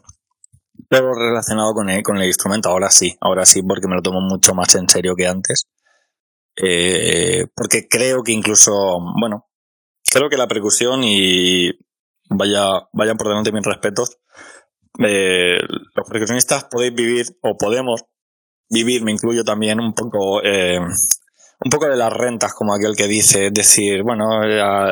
[0.88, 2.68] todo relacionado con el, con el instrumento.
[2.68, 5.66] Ahora sí, ahora sí, porque me lo tomo mucho más en serio que antes.
[6.56, 9.48] Eh, porque creo que incluso, bueno,
[10.10, 11.70] creo que la percusión y
[12.30, 14.18] vaya, vayan por delante mis respetos,
[14.98, 15.58] eh,
[15.94, 18.04] los percusionistas podéis vivir, o podemos
[18.68, 23.06] vivir, me incluyo también, un poco, eh, un poco de las rentas, como aquel que
[23.06, 24.26] dice, es decir, bueno,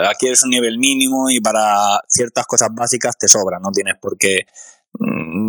[0.09, 4.17] aquí es un nivel mínimo y para ciertas cosas básicas te sobra, no tienes por
[4.17, 4.47] qué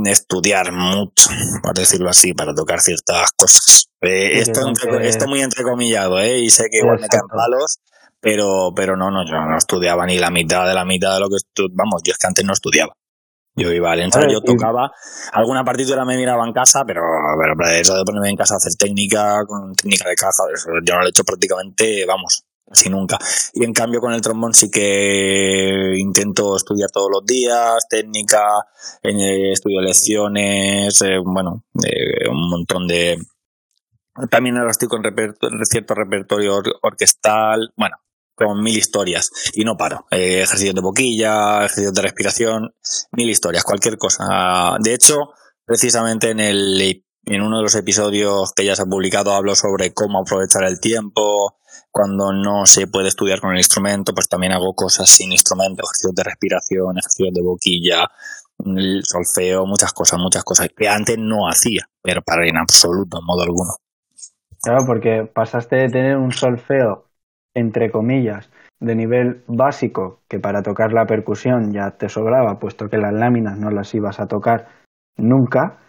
[0.06, 1.30] estudiar mucho,
[1.62, 3.88] por decirlo así, para tocar ciertas cosas.
[4.02, 4.62] Eh, esto,
[5.02, 6.40] esto muy entrecomillado, ¿eh?
[6.40, 7.80] Y sé que igual me caen palos,
[8.20, 11.28] pero, pero no, no, yo no estudiaba ni la mitad de la mitad de lo
[11.30, 11.38] que
[11.74, 12.94] vamos, yo es que antes no estudiaba.
[13.56, 14.92] Yo iba al entrar, yo tocaba.
[15.34, 17.02] Alguna partitura me miraba en casa, pero,
[17.42, 20.44] pero eso de ponerme en casa a hacer técnica, con técnica de caja,
[20.86, 23.18] yo no lo he hecho prácticamente, vamos, casi nunca.
[23.54, 28.44] Y en cambio con el trombón sí que intento estudiar todos los días, técnica,
[29.04, 33.18] eh, estudio lecciones, eh, bueno, eh, un montón de...
[34.32, 35.04] También ahora estoy con
[35.70, 37.98] cierto repertorio orquestal, bueno,
[38.38, 40.06] con mil historias y no paro.
[40.12, 42.76] Eh, ejercicios de boquilla, ejercicios de respiración,
[43.12, 44.78] mil historias, cualquier cosa.
[44.80, 45.34] De hecho,
[45.66, 49.94] precisamente en el en uno de los episodios que ya se ha publicado hablo sobre
[49.94, 51.58] cómo aprovechar el tiempo
[51.92, 56.16] cuando no se puede estudiar con el instrumento, pues también hago cosas sin instrumento, ejercicios
[56.16, 58.08] de respiración, ejercicios de boquilla,
[59.04, 63.44] solfeo, muchas cosas, muchas cosas que antes no hacía, pero para en absoluto, en modo
[63.44, 63.72] alguno.
[64.62, 67.08] Claro, porque pasaste de tener un solfeo
[67.58, 72.98] entre comillas, de nivel básico, que para tocar la percusión ya te sobraba, puesto que
[72.98, 74.68] las láminas no las ibas a tocar
[75.18, 75.80] nunca,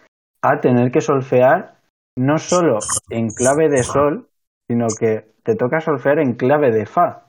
[0.41, 1.79] a tener que solfear
[2.15, 2.79] no solo
[3.09, 4.29] en clave de sol,
[4.67, 7.25] sino que te toca solfear en clave de fa.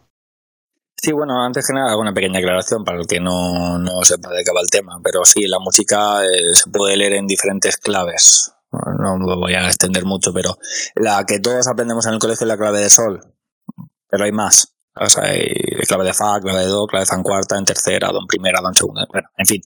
[0.97, 4.45] Sí, bueno, antes que nada una pequeña aclaración para el que no, no sepa de
[4.45, 8.53] qué va el tema, pero sí, la música eh, se puede leer en diferentes claves.
[8.73, 10.59] No me voy a extender mucho, pero
[10.95, 13.21] la que todos aprendemos en el colegio es la clave de sol,
[14.09, 14.77] pero hay más.
[14.95, 15.49] O sea, hay
[15.89, 18.27] clave de Fa, clave de Do, clave de Fa en cuarta, en tercera, Do en
[18.27, 19.07] primera, Do en segunda.
[19.11, 19.63] Bueno, en fin.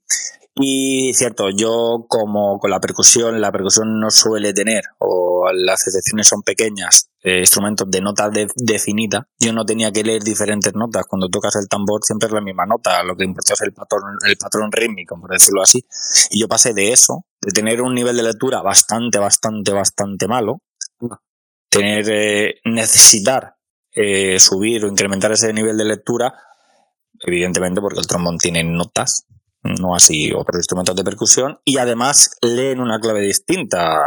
[0.56, 6.28] Y cierto, yo como con la percusión, la percusión no suele tener, o las excepciones
[6.28, 11.06] son pequeñas, eh, instrumentos de nota definida, yo no tenía que leer diferentes notas.
[11.08, 14.02] Cuando tocas el tambor siempre es la misma nota, lo que importa es el patrón,
[14.24, 15.84] el patrón rítmico, por decirlo así.
[16.30, 20.60] Y yo pasé de eso, de tener un nivel de lectura bastante, bastante, bastante malo,
[21.68, 23.56] tener, eh, necesitar
[23.90, 26.32] eh, subir o incrementar ese nivel de lectura,
[27.26, 29.26] evidentemente porque el trombón tiene notas,
[29.64, 33.98] no así otros instrumentos de percusión, y además leen una clave distinta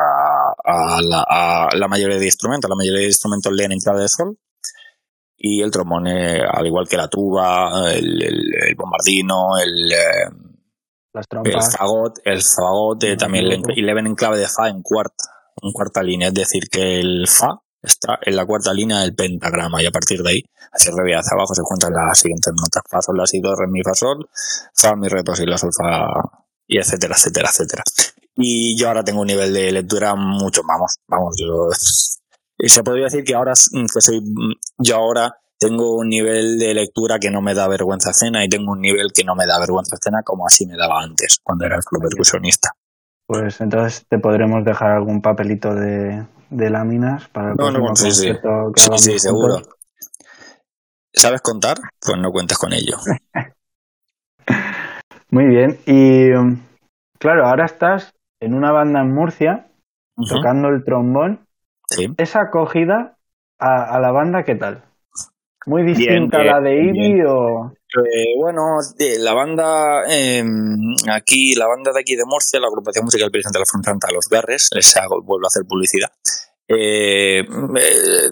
[0.64, 2.70] a la, mayoría de instrumentos.
[2.70, 4.38] La mayoría de instrumentos leen en clave de sol,
[5.36, 10.30] y el trombón, eh, al igual que la tuba, el, bombardino, el, eh,
[11.44, 15.26] el fagot, el fagot también y le ven en clave de fa en cuarta,
[15.62, 19.82] en cuarta línea, es decir, que el fa está en la cuarta línea del pentagrama
[19.82, 22.84] y a partir de ahí, hacia arriba hacia abajo se encuentran las siguientes notas.
[22.90, 24.28] Fa, sol, la, si, do, re, mi, fa, sol,
[24.74, 26.08] fa, mi, re, do, si, la, sol, fa,
[26.68, 27.84] y etcétera, etcétera, etcétera.
[28.36, 31.70] Y yo ahora tengo un nivel de lectura mucho, vamos, vamos, yo...
[32.60, 34.20] Se podría decir que ahora, que soy,
[34.80, 38.72] yo ahora tengo un nivel de lectura que no me da vergüenza cena y tengo
[38.72, 41.76] un nivel que no me da vergüenza cena como así me daba antes, cuando era
[41.76, 42.72] el club percusionista.
[43.28, 48.12] Pues entonces te podremos dejar algún papelito de, de láminas para el no, no, sí,
[48.12, 48.32] sí.
[48.76, 49.62] sí, sí, seguro.
[51.14, 51.78] ¿Sabes contar?
[52.00, 52.98] Pues no cuentes con ello.
[55.32, 55.80] Muy bien.
[55.86, 56.30] Y
[57.20, 59.68] claro, ahora estás en una banda en Murcia
[60.30, 61.48] tocando el trombón.
[61.88, 62.14] Sí.
[62.18, 63.18] Esa acogida
[63.60, 64.84] a, la banda, ¿qué tal?
[65.68, 67.74] ¿Muy distinta a la de Ivy o...?
[67.98, 68.78] Eh, bueno,
[69.20, 70.78] la banda em,
[71.12, 74.30] aquí, la banda de aquí de Murcia, la agrupación musical Presidente de la Frontera, Los
[74.30, 76.10] Berres, les hago, vuelvo a hacer publicidad.
[76.70, 78.32] Eh, eh,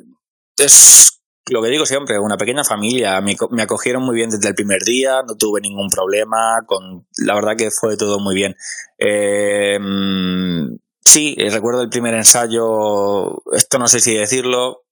[0.57, 3.19] es lo que digo siempre, una pequeña familia.
[3.19, 6.63] Me, acogieron muy bien desde el primer día, no tuve ningún problema.
[6.65, 8.55] Con, la verdad que fue todo muy bien.
[11.03, 14.84] sí, eh, recuerdo el primer ensayo, esto no sé si decirlo,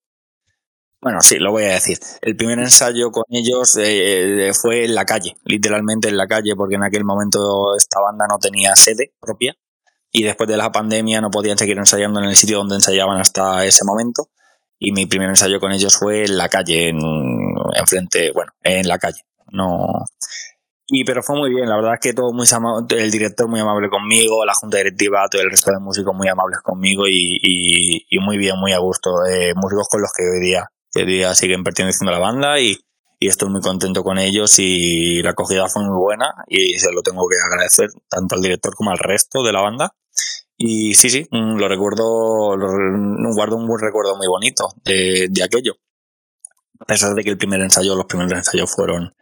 [1.04, 2.00] bueno, sí, lo voy a decir.
[2.22, 6.76] El primer ensayo con ellos eh, fue en la calle, literalmente en la calle, porque
[6.76, 9.54] en aquel momento esta banda no tenía sede propia
[10.12, 13.66] y después de la pandemia no podían seguir ensayando en el sitio donde ensayaban hasta
[13.66, 14.30] ese momento.
[14.80, 18.88] Y mi primer ensayo con ellos fue en la calle, en, en frente, bueno, en
[18.88, 19.22] la calle.
[19.52, 19.88] No,
[20.88, 22.46] y pero fue muy bien, la verdad es que todo muy
[22.90, 26.60] el director muy amable conmigo, la junta directiva, todo el resto de músicos muy amables
[26.62, 29.10] conmigo y, y, muy bien, muy a gusto.
[29.26, 32.78] Eh, músicos con los que hoy día, hoy día siguen perteneciendo a la banda y,
[33.20, 37.02] y estoy muy contento con ellos y la acogida fue muy buena y se lo
[37.02, 39.94] tengo que agradecer tanto al director como al resto de la banda.
[40.58, 42.68] Y sí, sí, mm, lo recuerdo, lo,
[43.34, 45.74] guardo un buen recuerdo muy bonito de, de aquello.
[46.80, 49.14] A pesar de que el primer ensayo, los primeros ensayos fueron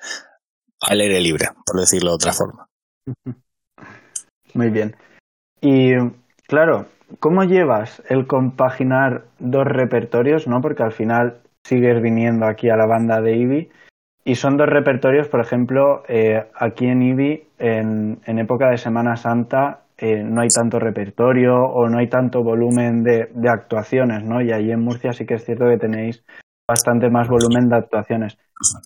[0.82, 2.68] al aire libre, por decirlo de otra forma.
[4.54, 4.96] Muy bien.
[5.62, 5.94] Y
[6.48, 6.88] claro,
[7.20, 10.48] ¿cómo llevas el compaginar dos repertorios?
[10.48, 10.62] ¿no?
[10.62, 13.70] Porque al final sigues viniendo aquí a la banda de Ivy
[14.24, 19.16] y son dos repertorios, por ejemplo, eh, aquí en Ivy, en, en, época de Semana
[19.16, 24.42] Santa, eh, no hay tanto repertorio o no hay tanto volumen de, de actuaciones, ¿no?
[24.42, 26.24] Y allí en Murcia sí que es cierto que tenéis
[26.68, 28.38] bastante más volumen de actuaciones.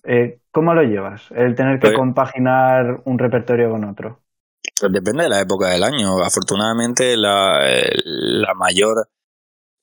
[0.04, 1.30] Eh, ¿Cómo lo llevas?
[1.32, 4.20] El tener que pues- compaginar un repertorio con otro.
[4.80, 6.18] Pues depende de la época del año.
[6.24, 7.60] Afortunadamente, la,
[8.04, 9.06] la mayor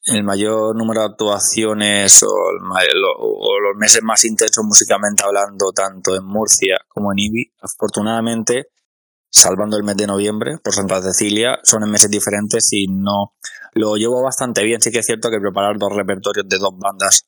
[0.05, 2.27] el mayor número de actuaciones o,
[2.61, 8.67] los meses más intensos musicalmente hablando, tanto en Murcia como en Ibi, afortunadamente,
[9.29, 13.33] salvando el mes de noviembre por Santa Cecilia, son en meses diferentes y no
[13.73, 14.81] lo llevo bastante bien.
[14.81, 17.27] Sí que es cierto que preparar dos repertorios de dos bandas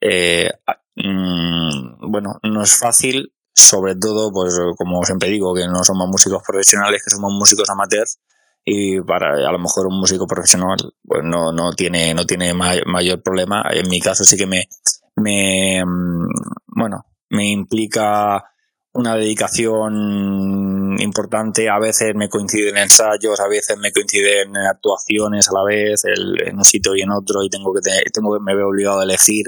[0.00, 0.50] eh,
[0.96, 6.42] mm, bueno, no es fácil, sobre todo, pues como siempre digo, que no somos músicos
[6.46, 8.18] profesionales, que somos músicos amateurs
[8.64, 13.22] y para a lo mejor un músico profesional pues no, no tiene no tiene mayor
[13.22, 13.64] problema.
[13.70, 14.68] En mi caso sí que me
[15.16, 16.28] me mm,
[16.66, 18.53] bueno me implica
[18.94, 21.68] una dedicación importante.
[21.68, 26.64] A veces me coinciden ensayos, a veces me coinciden actuaciones a la vez, en un
[26.64, 27.80] sitio y en otro, y tengo que,
[28.12, 29.46] tengo que me veo obligado a elegir.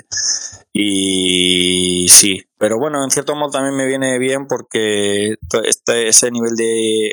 [0.72, 6.56] Y sí, pero bueno, en cierto modo también me viene bien porque este, ese nivel
[6.56, 7.12] de,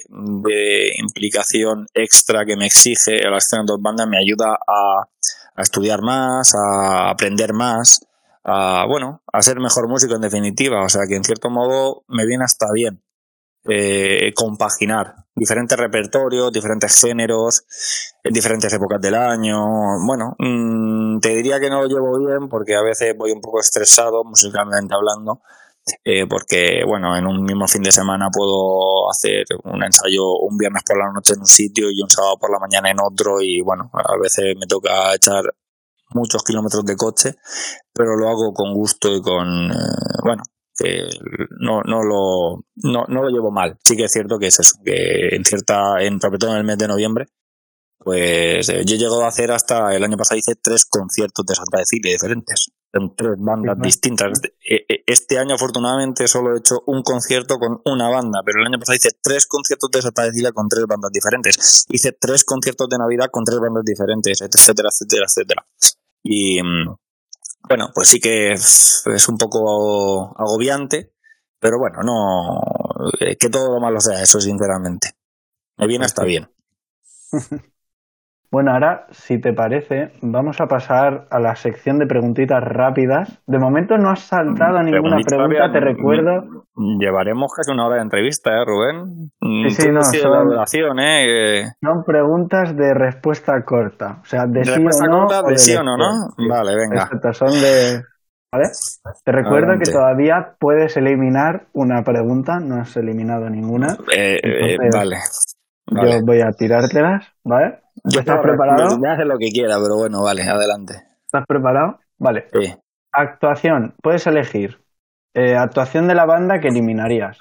[0.97, 7.11] implicación extra que me exige la escena dos bandas me ayuda a estudiar más, a
[7.11, 8.01] aprender más
[8.43, 10.83] a, bueno, a ser mejor músico en definitiva.
[10.83, 13.03] O sea que en cierto modo me viene hasta bien
[13.69, 17.65] eh, compaginar diferentes repertorios, diferentes géneros,
[18.23, 19.63] en diferentes épocas del año.
[20.05, 23.59] Bueno, mm, te diría que no lo llevo bien porque a veces voy un poco
[23.59, 25.41] estresado musicalmente hablando.
[26.05, 30.81] Eh, porque bueno, en un mismo fin de semana puedo hacer un ensayo un viernes
[30.85, 33.61] por la noche en un sitio y un sábado por la mañana en otro y
[33.61, 35.43] bueno, a veces me toca echar
[36.13, 37.35] muchos kilómetros de coche,
[37.93, 40.43] pero lo hago con gusto y con, eh, bueno,
[40.75, 41.07] que
[41.59, 43.77] no, no, lo, no, no, lo llevo mal.
[43.83, 46.63] Sí que es cierto que es eso, que en cierta, en, sobre todo en el
[46.63, 47.25] mes de noviembre,
[47.99, 51.55] pues eh, yo he llegado a hacer hasta el año pasado hice tres conciertos de
[51.55, 54.39] Santa Cecilia diferentes en tres bandas distintas.
[54.63, 58.67] E, e, este año, afortunadamente, solo he hecho un concierto con una banda, pero el
[58.67, 61.85] año pasado hice tres conciertos de Santa Cecilia con tres bandas diferentes.
[61.89, 65.65] Hice tres conciertos de Navidad con tres bandas diferentes, etcétera, etcétera, etcétera.
[66.23, 66.95] Y mm,
[67.67, 71.13] bueno, pues sí que es, un poco agobiante,
[71.59, 75.11] pero bueno, no eh, que todo lo malo sea eso, sinceramente.
[75.77, 76.49] Me viene hasta bien.
[78.53, 83.41] Bueno, ahora, si te parece, vamos a pasar a la sección de preguntitas rápidas.
[83.47, 86.65] De momento no has saltado a ninguna pregunta, te recuerdo.
[86.99, 89.31] Llevaremos casi una hora de entrevista, ¿eh, Rubén?
[89.41, 91.63] Sí, sí, no, son, ¿eh?
[91.81, 94.19] son preguntas de respuesta corta.
[94.21, 95.25] O sea, de, sí o no.
[95.25, 96.11] Corta, de, sí o no, ¿no?
[96.47, 97.05] Vale, venga.
[97.05, 98.03] Exacto, son de...
[98.51, 98.65] ¿Vale?
[99.25, 103.97] Te recuerdo que todavía puedes eliminar una pregunta, no has eliminado ninguna.
[104.15, 105.15] Eh, eh vale.
[105.87, 107.82] Yo voy a tirártelas, ¿vale?
[108.03, 108.99] ¿Estás preparado?
[108.99, 111.03] Me hace lo que quiera, pero bueno, vale, adelante.
[111.25, 111.99] ¿Estás preparado?
[112.17, 112.47] Vale.
[112.51, 112.73] Sí.
[113.11, 114.79] Actuación, puedes elegir.
[115.33, 117.39] Eh, actuación de la banda que eliminarías.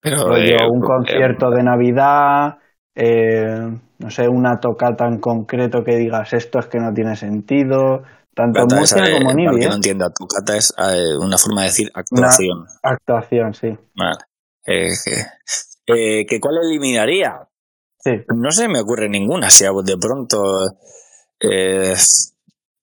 [0.00, 2.58] Pero, eh, un eh, concierto de Navidad,
[2.94, 8.02] no sé, una tocata en concreto que digas esto es que no tiene sentido,
[8.34, 10.74] tanto en música como en Para que no entienda, tocata es
[11.20, 12.66] una forma de decir actuación.
[12.82, 13.76] actuación, sí.
[13.94, 14.18] Vale.
[14.64, 17.46] ¿Que cuál eliminaría?
[18.34, 20.66] No se me ocurre ninguna, si de pronto.
[21.40, 21.94] Eh,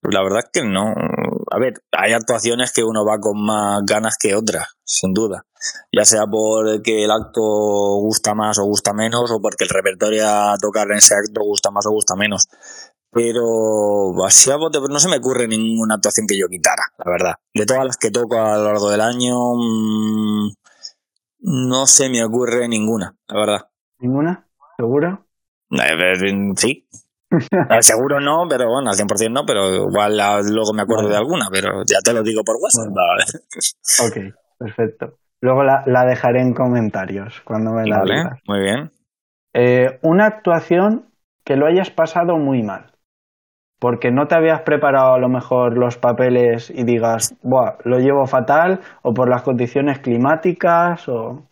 [0.02, 0.92] la verdad es que no.
[1.50, 4.68] A ver, hay actuaciones que uno va con más ganas que otras.
[4.84, 5.46] sin duda.
[5.92, 10.56] Ya sea porque el acto gusta más o gusta menos, o porque el repertorio a
[10.60, 12.48] tocar en ese acto gusta más o gusta menos.
[13.10, 17.34] Pero así no se me ocurre ninguna actuación que yo quitara, la verdad.
[17.54, 20.50] De todas las que toco a lo largo del año, mm,
[21.40, 23.60] no se me ocurre ninguna, la verdad.
[24.00, 24.43] ¿Ninguna?
[24.76, 25.26] ¿Seguro?
[25.70, 26.14] Eh,
[26.56, 26.88] sí.
[27.80, 30.16] Seguro no, pero bueno, al 100% no, pero igual
[30.50, 32.92] luego me acuerdo de alguna, pero ya te lo digo por WhatsApp.
[34.06, 35.18] ok, perfecto.
[35.40, 38.14] Luego la, dejaré en comentarios cuando me la vale,
[38.46, 38.90] Muy bien.
[39.52, 41.10] Eh, una actuación
[41.44, 42.92] que lo hayas pasado muy mal.
[43.78, 48.26] Porque no te habías preparado a lo mejor los papeles y digas, Buah, lo llevo
[48.26, 51.46] fatal, o por las condiciones climáticas, o.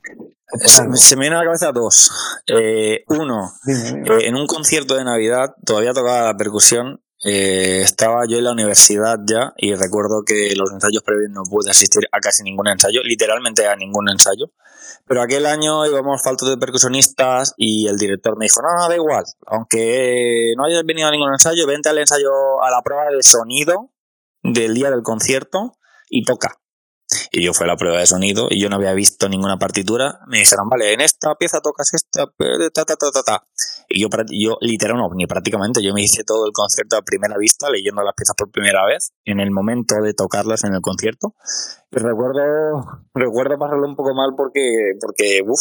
[0.61, 2.11] Se, me viene a la cabeza dos.
[2.47, 8.39] Eh, uno, eh, en un concierto de Navidad, todavía tocaba la percusión, eh, estaba yo
[8.39, 12.43] en la universidad ya y recuerdo que los ensayos previos no pude asistir a casi
[12.43, 14.51] ningún ensayo, literalmente a ningún ensayo.
[15.07, 18.97] Pero aquel año íbamos faltos de percusionistas y el director me dijo, no, no, da
[18.97, 23.23] igual, aunque no hayas venido a ningún ensayo, vente al ensayo, a la prueba de
[23.23, 23.91] sonido
[24.43, 25.73] del día del concierto
[26.11, 26.62] y toca.
[27.31, 30.21] Y yo fui a la prueba de sonido y yo no había visto ninguna partitura.
[30.27, 33.47] Me dijeron, vale, en esta pieza tocas esta, ta, ta, ta, ta, ta.
[33.89, 37.37] Y yo, yo literal, no, ni prácticamente, yo me hice todo el concierto a primera
[37.39, 41.35] vista, leyendo las piezas por primera vez, en el momento de tocarlas en el concierto.
[41.91, 42.41] Y recuerdo,
[43.15, 45.61] recuerdo pasarlo un poco mal porque, porque, uff,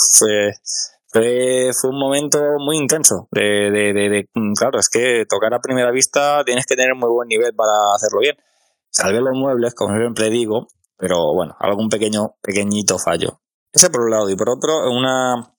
[1.12, 3.28] fue, fue, un momento muy intenso.
[3.32, 7.28] De, de, de, claro, es que tocar a primera vista tienes que tener muy buen
[7.28, 8.36] nivel para hacerlo bien.
[8.90, 10.68] Salvé los muebles, como siempre digo,
[11.02, 13.42] pero bueno, algún pequeño, pequeñito fallo.
[13.74, 14.30] Ese por un lado.
[14.30, 15.52] Y por otro, una,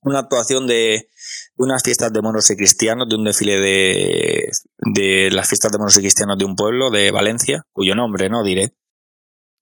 [0.00, 1.10] una actuación de
[1.56, 5.94] unas fiestas de moros y cristianos, de un desfile de, de las fiestas de moros
[5.98, 8.74] y cristianos de un pueblo de Valencia, cuyo nombre no diré,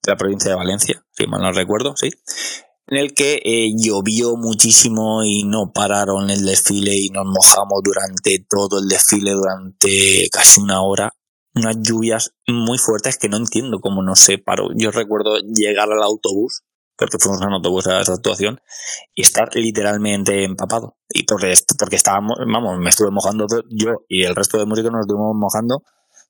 [0.03, 2.09] de la provincia de Valencia, si mal no recuerdo, sí,
[2.87, 8.45] en el que eh, llovió muchísimo y no pararon el desfile y nos mojamos durante
[8.49, 11.13] todo el desfile, durante casi una hora
[11.53, 14.69] unas lluvias muy fuertes que no entiendo cómo no se paró.
[14.75, 16.63] Yo recuerdo llegar al autobús,
[16.97, 18.59] porque fuimos en autobús a esa actuación,
[19.13, 20.97] y estar literalmente empapado.
[21.09, 25.01] Y porque, porque estábamos, vamos, me estuve mojando yo y el resto de músicos nos
[25.01, 25.83] estuvimos mojando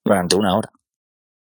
[0.04, 0.70] durante una hora.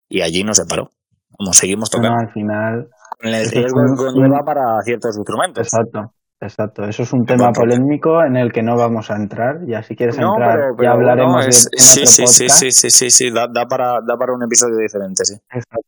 [0.09, 0.91] Y allí no se paró.
[1.37, 2.19] Como seguimos tocando.
[2.19, 2.89] al final.
[3.21, 5.65] el riesgo para ciertos instrumentos.
[5.65, 6.13] Exacto.
[6.43, 9.59] Exacto, eso es un tema polémico en el que no vamos a entrar.
[9.67, 13.47] Ya si quieres entrar, ya hablaremos de sí, sí, sí, sí, sí, sí, sí, da,
[13.67, 15.35] para, da para un episodio diferente, sí.
[15.51, 15.87] Exacto.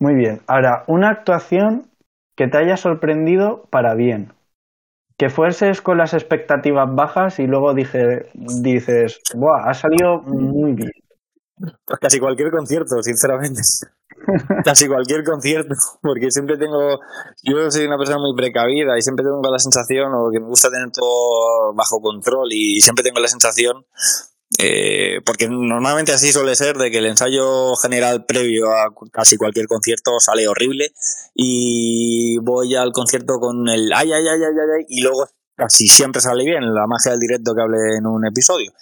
[0.00, 0.40] Muy bien.
[0.46, 1.90] Ahora, una actuación
[2.34, 4.32] que te haya sorprendido para bien.
[5.18, 8.26] Que fueses con las expectativas bajas y luego dije,
[8.62, 9.68] dices, ¡buah!
[9.68, 10.90] Ha salido muy bien.
[11.58, 13.62] Pues casi cualquier concierto, sinceramente.
[14.64, 16.98] casi cualquier concierto, porque siempre tengo,
[17.42, 20.70] yo soy una persona muy precavida y siempre tengo la sensación, o que me gusta
[20.70, 23.86] tener todo bajo control y siempre tengo la sensación,
[24.58, 29.66] eh, porque normalmente así suele ser, de que el ensayo general previo a casi cualquier
[29.66, 30.92] concierto sale horrible
[31.34, 35.26] y voy al concierto con el ay, ay, ay, ay, ay, y luego
[35.56, 38.72] casi siempre sale bien, la magia del directo que hablé en un episodio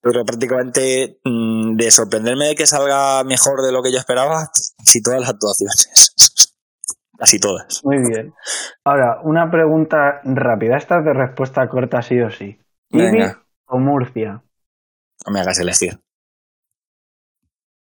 [0.00, 5.02] pero prácticamente mm, de sorprenderme de que salga mejor de lo que yo esperaba, casi
[5.02, 6.14] todas las actuaciones.
[7.20, 7.82] Casi todas.
[7.84, 8.32] Muy bien.
[8.82, 10.78] Ahora, una pregunta rápida.
[10.78, 12.58] Esta es de respuesta corta sí o sí.
[12.88, 13.24] ¿Ibi
[13.66, 14.42] o Murcia?
[15.26, 16.00] No me hagas elegir.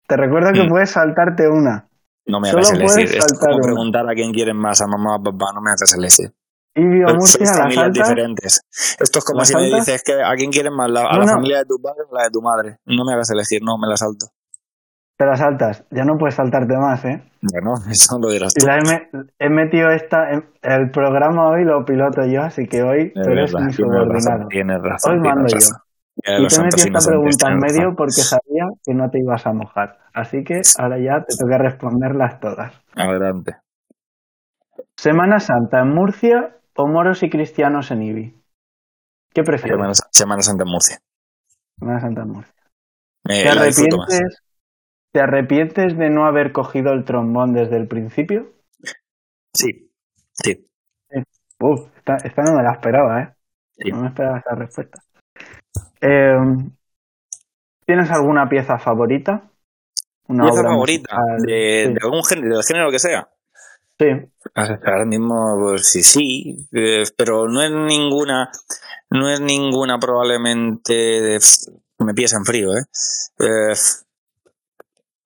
[0.07, 0.69] Te recuerdo que mm.
[0.69, 1.89] puedes saltarte una.
[2.27, 3.17] No me hagas elegir.
[3.17, 5.47] Es como preguntar a quién quieren más, a mamá o a papá.
[5.55, 6.35] No me hagas elegir.
[6.75, 8.63] Y Murcia, son familias diferentes.
[8.99, 11.65] Esto es como si me dices que a quién quieres más, a la familia de
[11.65, 12.79] tu padre o la de tu madre.
[12.87, 14.27] No me hagas elegir, no, me la salto.
[15.19, 17.23] Te la saltas, ya no puedes saltarte más, ¿eh?
[17.43, 18.67] Bueno, eso lo dirás tú.
[18.67, 18.79] La
[19.39, 23.73] he, metido esta, el programa hoy lo piloto yo, así que hoy tú eres mi
[23.73, 24.49] subordinado.
[24.49, 25.59] Tienes razón, hoy mando yo.
[26.17, 29.99] Y te metí esta pregunta en medio porque sabía que no te ibas a mojar.
[30.15, 32.75] Así que ahora ya te toca responderlas todas.
[32.95, 33.57] Adelante.
[34.97, 38.43] Semana Santa en Murcia o moros y cristianos en Ibi?
[39.35, 40.03] ¿Qué prefieres?
[40.11, 40.99] Semana, Santa en Murcia.
[41.79, 42.55] Semana Santa en Murcia.
[43.25, 44.43] ¿Te, arrepientes,
[45.13, 48.53] ¿Te arrepientes de no haber cogido el trombón desde el principio?
[49.55, 49.91] Sí,
[50.33, 50.67] sí.
[51.61, 51.89] Uf,
[52.25, 53.35] esta, no me la esperaba, ¿eh?
[53.93, 54.99] No me esperaba esa respuesta.
[56.01, 56.73] Em,
[57.87, 59.51] ¿Tienes alguna pieza favorita?
[60.29, 61.17] Una ¿Pieza favorita?
[61.47, 63.29] De, algún género, del género que sea.
[64.03, 64.31] Sí.
[64.55, 68.51] Ahora mismo, pues sí, sí, eh, pero no es ninguna,
[69.11, 71.39] no es ninguna probablemente,
[71.99, 72.83] me pies en frío, ¿eh?
[73.39, 73.75] ¿eh?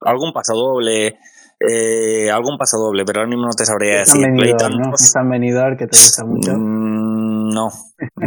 [0.01, 1.19] algún paso doble,
[1.59, 4.23] Eh, algún paso doble, pero ahora mismo no te sabría decir.
[4.23, 4.83] Hay venidor, ¿no?
[4.93, 5.31] tantos- Están
[5.79, 6.53] que te gusta mucho.
[6.53, 7.71] Mm, no,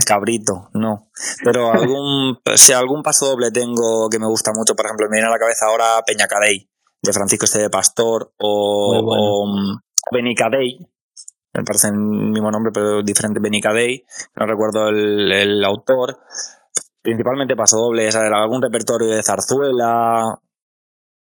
[0.04, 1.12] cabrito, no.
[1.44, 5.28] Pero algún, si algún paso doble tengo que me gusta mucho, por ejemplo, me viene
[5.28, 6.68] a la cabeza ahora Peñacadey,
[7.04, 9.80] de Francisco Este de Pastor, o, bueno.
[10.12, 10.80] O mm, Benicadey,
[11.54, 14.06] me parece el mismo nombre, pero diferente Benicadey,
[14.36, 16.20] no recuerdo el, el autor.
[17.02, 20.40] Principalmente paso doble, es algún repertorio de zarzuela.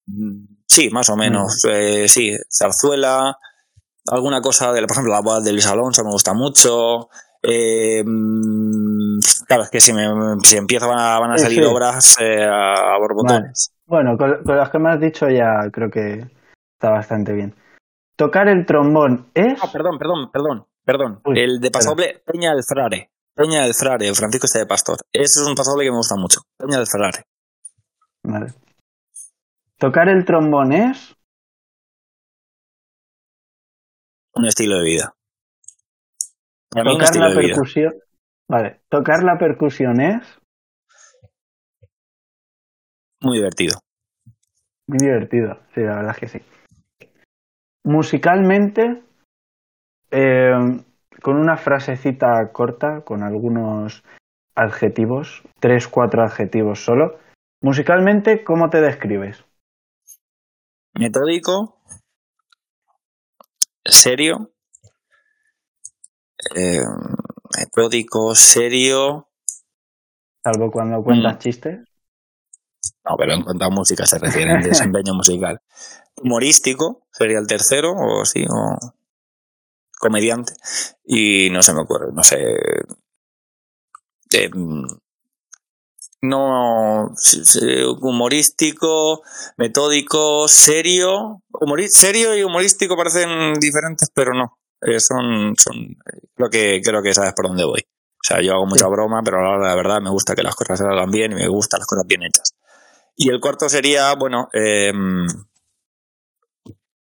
[0.07, 1.65] Mm, Sí, más o menos.
[1.71, 3.37] eh, sí, zarzuela,
[4.11, 7.09] alguna cosa de, por ejemplo, la boda de Luis Alonso me gusta mucho.
[7.43, 10.07] Eh, mm, claro, es que si, me,
[10.43, 11.65] si empiezo van a, van a Sí, salir sí.
[11.65, 13.73] obras eh, a, a borbotones.
[13.87, 16.27] Bueno, con, con las que me has dicho ya creo que
[16.75, 17.55] está bastante bien.
[18.17, 19.59] Tocar el trombón es...
[19.63, 21.21] Ah, perdón, perdón, perdón, perdón.
[21.25, 23.11] Uy, el de pasoble Peña del Frare.
[23.35, 24.99] Peña del Frare, Francisco este de Pastor.
[25.13, 26.43] Ese es un pasoble que me gusta mucho.
[26.57, 27.25] Peña del Frare.
[28.23, 28.55] Vale.
[29.79, 31.15] Tocar el trombón es...
[34.35, 35.15] Un estilo de vida.
[36.71, 37.55] Para mí un Tocar la de vida.
[37.55, 37.95] percusión...
[38.49, 38.83] Vale.
[38.89, 40.23] Tocar la percusión es...
[43.21, 43.81] Muy divertido.
[44.87, 46.45] Muy divertido, sí, la verdad es que sí.
[47.85, 49.03] Musicalmente,
[50.11, 50.53] eh,
[51.23, 54.03] con una frasecita corta, con algunos
[54.57, 57.19] adjetivos, tres, cuatro adjetivos solo.
[57.63, 59.45] Musicalmente, ¿cómo te describes?
[60.95, 61.79] Metódico.
[63.85, 64.51] Serio.
[66.55, 66.81] eh,
[67.59, 69.29] metódico, serio.
[70.43, 71.39] Salvo cuando cuentas Mm.
[71.39, 71.79] chistes.
[73.05, 74.61] No, pero en cuanto a música se refiere, en
[74.93, 75.61] desempeño musical.
[76.25, 78.77] Humorístico sería el tercero, o sí, o
[79.99, 80.55] comediante.
[81.05, 82.39] Y no se me ocurre, no sé.
[84.33, 84.51] eh,
[86.23, 87.15] no,
[88.01, 89.23] humorístico,
[89.59, 91.43] metódico, serio.
[91.53, 94.59] Humori- serio y humorístico parecen diferentes, pero no.
[94.81, 95.75] Eh, son, son,
[96.35, 97.81] creo que, creo que sabes por dónde voy.
[97.83, 98.91] O sea, yo hago mucha Sí.
[98.91, 101.11] broma, pero a la hora de la verdad me gusta que las cosas se hagan
[101.11, 102.55] bien y me gustan las cosas bien hechas.
[103.17, 104.93] Y el cuarto sería, bueno, eh,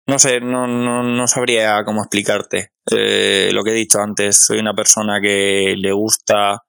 [0.07, 2.71] no sé, no, no, no sabría cómo explicarte.
[2.91, 6.61] Eh, lo que he dicho antes, soy una persona que le gusta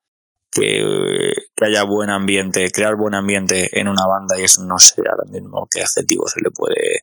[0.51, 5.03] que, que haya buen ambiente, crear buen ambiente en una banda y eso no sé
[5.11, 7.01] ahora mismo qué adjetivo se le puede...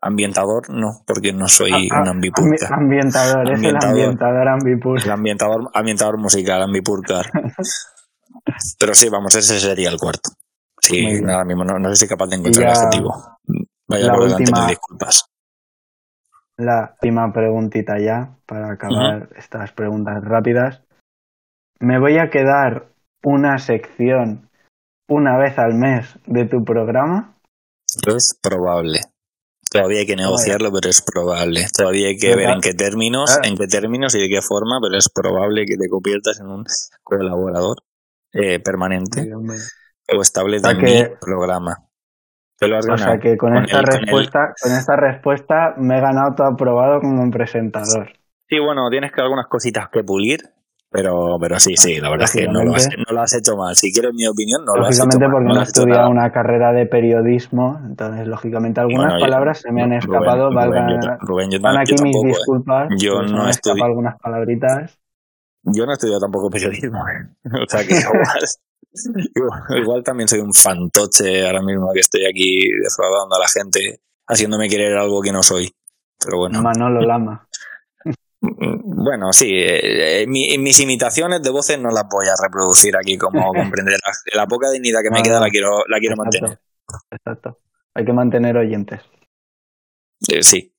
[0.00, 2.68] Ambientador, no, porque no soy Ah, un ah, ambipurca.
[2.68, 3.90] ambi- ambientador, es el Ambientador.
[4.02, 5.00] ambientador ambipur.
[5.02, 7.30] El ambientador, ambientador musical, ambipurcar.
[8.78, 10.30] Pero sí, vamos, ese sería el cuarto.
[10.80, 13.38] Sí, ahora mismo no, no sé si capaz de encontrar ya el adjetivo.
[13.88, 15.26] Vaya la última- disculpas.
[16.58, 20.82] La última preguntita ya, para acabar estas preguntas rápidas.
[21.80, 22.88] Me voy a quedar
[23.22, 24.48] una sección
[25.08, 27.36] una vez al mes de tu programa.
[28.06, 29.00] Es probable.
[29.70, 31.66] Todavía hay que negociarlo, pero es probable.
[31.76, 33.46] Todavía hay que ver en qué términos, Ah.
[33.46, 36.64] en qué términos y de qué forma, pero es probable que te conviertas en un
[37.02, 37.76] colaborador
[38.32, 39.22] eh, permanente
[40.08, 41.85] o estable de mi programa.
[42.58, 44.96] Te lo has O sea que con Con esta el- con el- respuesta, con esta
[44.96, 48.10] respuesta me he ganado todo aprobado como presentador.
[48.48, 50.40] Sí, bueno, tienes que algunas cositas que pulir,
[50.90, 53.04] pero, pero sí, sí, la verdad es que no lo, has, Lógicamente.
[53.08, 53.74] no lo has hecho mal.
[53.74, 56.72] Si quieres mi opinión, no lo has hecho lógicamente porque no he estudiado una carrera
[56.72, 61.16] de periodismo, entonces lógicamente algunas Bueno, yo- palabras se me han escapado, Rubén, valgan- yo
[61.26, 62.28] Rubén, yo, van aquí yo mis tampoco, ¿eh?
[62.38, 62.88] disculpas.
[62.98, 64.98] Yo pues no estudié- escapado algunas palabritas.
[65.64, 66.98] Yo no he estudiado tampoco periodismo.
[67.08, 67.26] ¿eh?
[67.66, 68.40] O sea que igual,
[69.74, 74.68] igual, también soy un fantoche ahora mismo que estoy aquí defraudando a la gente, haciéndome
[74.68, 75.70] querer algo que no soy.
[76.24, 76.62] Pero bueno.
[76.62, 77.46] Manolo Lama.
[78.40, 83.16] Bueno, sí, eh, eh, mi- mis imitaciones de voces no las voy a reproducir aquí,
[83.18, 84.22] como comprenderás.
[84.34, 86.60] La poca dignidad que me queda la quiero, la quiero Exacto, mantener.
[87.10, 87.58] Exacto.
[87.94, 89.00] Hay que mantener oyentes.
[90.28, 90.72] Eh, sí.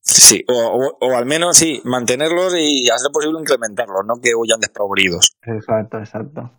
[0.00, 4.34] Sí, o, o- o al menos sí, mantenerlos y a ser posible incrementarlos, no que
[4.34, 5.32] huyan despavoridos.
[5.42, 6.50] Exacto, exacto.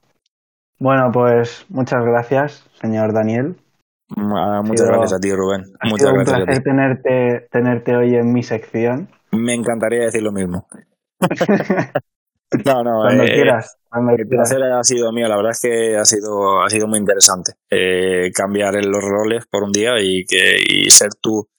[0.79, 3.55] Bueno, pues muchas gracias, señor Daniel.
[4.17, 5.63] Ah, Muchas sido- gracias a ti, Rubén.
[5.79, 6.45] Ha Muchas sido un gracias a ti.
[6.45, 9.09] placer tenerte, tenerte hoy en mi sección.
[9.31, 10.67] Me encantaría decir lo mismo.
[12.63, 13.75] No, no, Cuando eh, quieras.
[13.89, 14.49] Cuando El quieras.
[14.49, 18.31] placer ha sido mío, la verdad es que ha sido, ha sido muy interesante eh,
[18.33, 21.49] cambiar los roles por un día y que y ser tú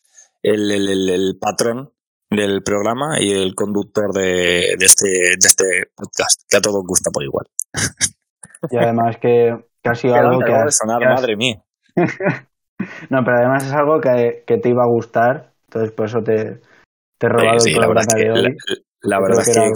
[0.43, 1.91] el, el, el- el patrón
[2.31, 5.65] del programa y el conductor de, de este, de este
[5.95, 7.47] podcast, que a todos gusta por igual.
[8.71, 11.63] Y además que, que ha sido Qué algo que, has- sonar, que has- madre mía.
[13.09, 15.55] No, pero además es algo que, que te iba a gustar.
[15.69, 16.61] Entonces por eso te,
[17.19, 18.57] te he robado Sí, sí, el la verdad es que de la, hoy.
[19.07, 19.73] La verdad es que,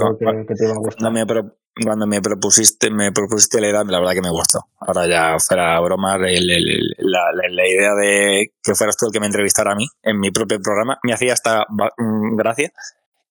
[1.86, 4.60] cuando, me propusiste, me propusiste la idea, la verdad que me gustó.
[4.80, 9.72] Ahora ya fuera broma, la, la, idea de que fueras tú el que me entrevistara
[9.72, 12.72] a mí en mi propio programa me hacía hasta mm, gracia.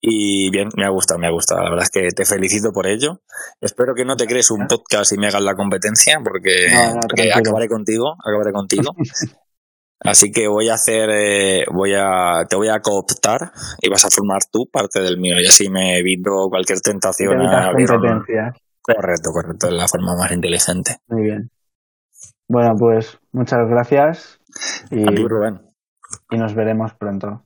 [0.01, 1.61] Y bien, me ha gustado, me ha gustado.
[1.61, 3.21] La verdad es que te felicito por ello.
[3.59, 6.67] Espero que no te crees un podcast y me hagas la competencia, porque,
[7.01, 8.91] porque acabaré contigo, acabaré contigo.
[10.01, 13.51] Así que voy a hacer, eh, voy a, te voy a cooptar
[13.81, 17.41] y vas a formar tú parte del mío y así me evito cualquier tentación.
[17.41, 20.99] A correcto, correcto, es la forma más inteligente.
[21.09, 21.51] Muy bien.
[22.47, 24.39] Bueno, pues muchas gracias
[24.89, 27.43] y, y nos veremos pronto.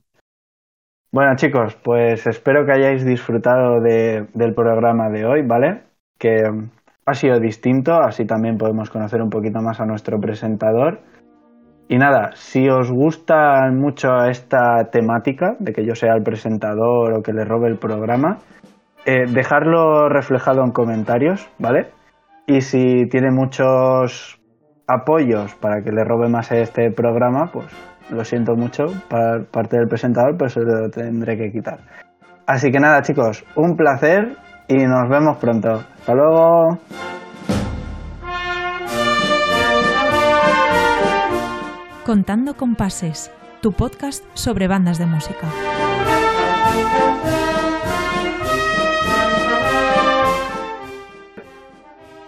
[1.14, 5.84] Bueno chicos, pues espero que hayáis disfrutado de, del programa de hoy, ¿vale?
[6.18, 6.42] Que
[7.06, 11.02] ha sido distinto, así también podemos conocer un poquito más a nuestro presentador
[11.86, 17.22] y nada, si os gusta mucho esta temática de que yo sea el presentador o
[17.22, 18.38] que le robe el programa,
[19.06, 21.92] eh, dejarlo reflejado en comentarios, ¿vale?
[22.48, 24.40] Y si tiene muchos
[24.88, 27.66] apoyos para que le robe más este programa, pues
[28.10, 31.78] lo siento mucho, para parte del presentador, pues lo tendré que quitar.
[32.46, 34.36] Así que nada, chicos, un placer
[34.68, 35.82] y nos vemos pronto.
[35.98, 36.78] Hasta luego.
[42.04, 43.32] Contando con Pases,
[43.62, 45.46] tu podcast sobre bandas de música.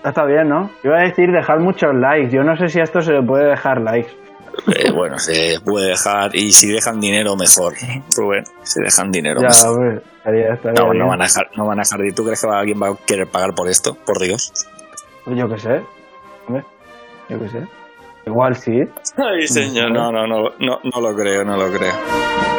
[0.03, 0.71] Está bien, ¿no?
[0.85, 2.31] Iba a decir dejar muchos likes.
[2.31, 4.26] Yo no sé si a esto se le puede dejar likes.
[4.75, 6.35] Eh, bueno, se puede dejar.
[6.35, 7.75] Y si dejan dinero, mejor.
[8.17, 9.41] Rubén, si dejan dinero.
[9.41, 10.03] Ya, mejor.
[10.77, 12.01] no, no, van a dejar, no van a dejar.
[12.15, 13.95] ¿Tú crees que alguien va a querer pagar por esto?
[13.95, 14.53] Por Dios.
[15.27, 15.83] Yo qué sé.
[17.29, 17.67] Yo qué sé.
[18.27, 18.83] Igual sí.
[19.17, 22.56] Ay, señor, no, no, no, no, no lo creo, no lo creo.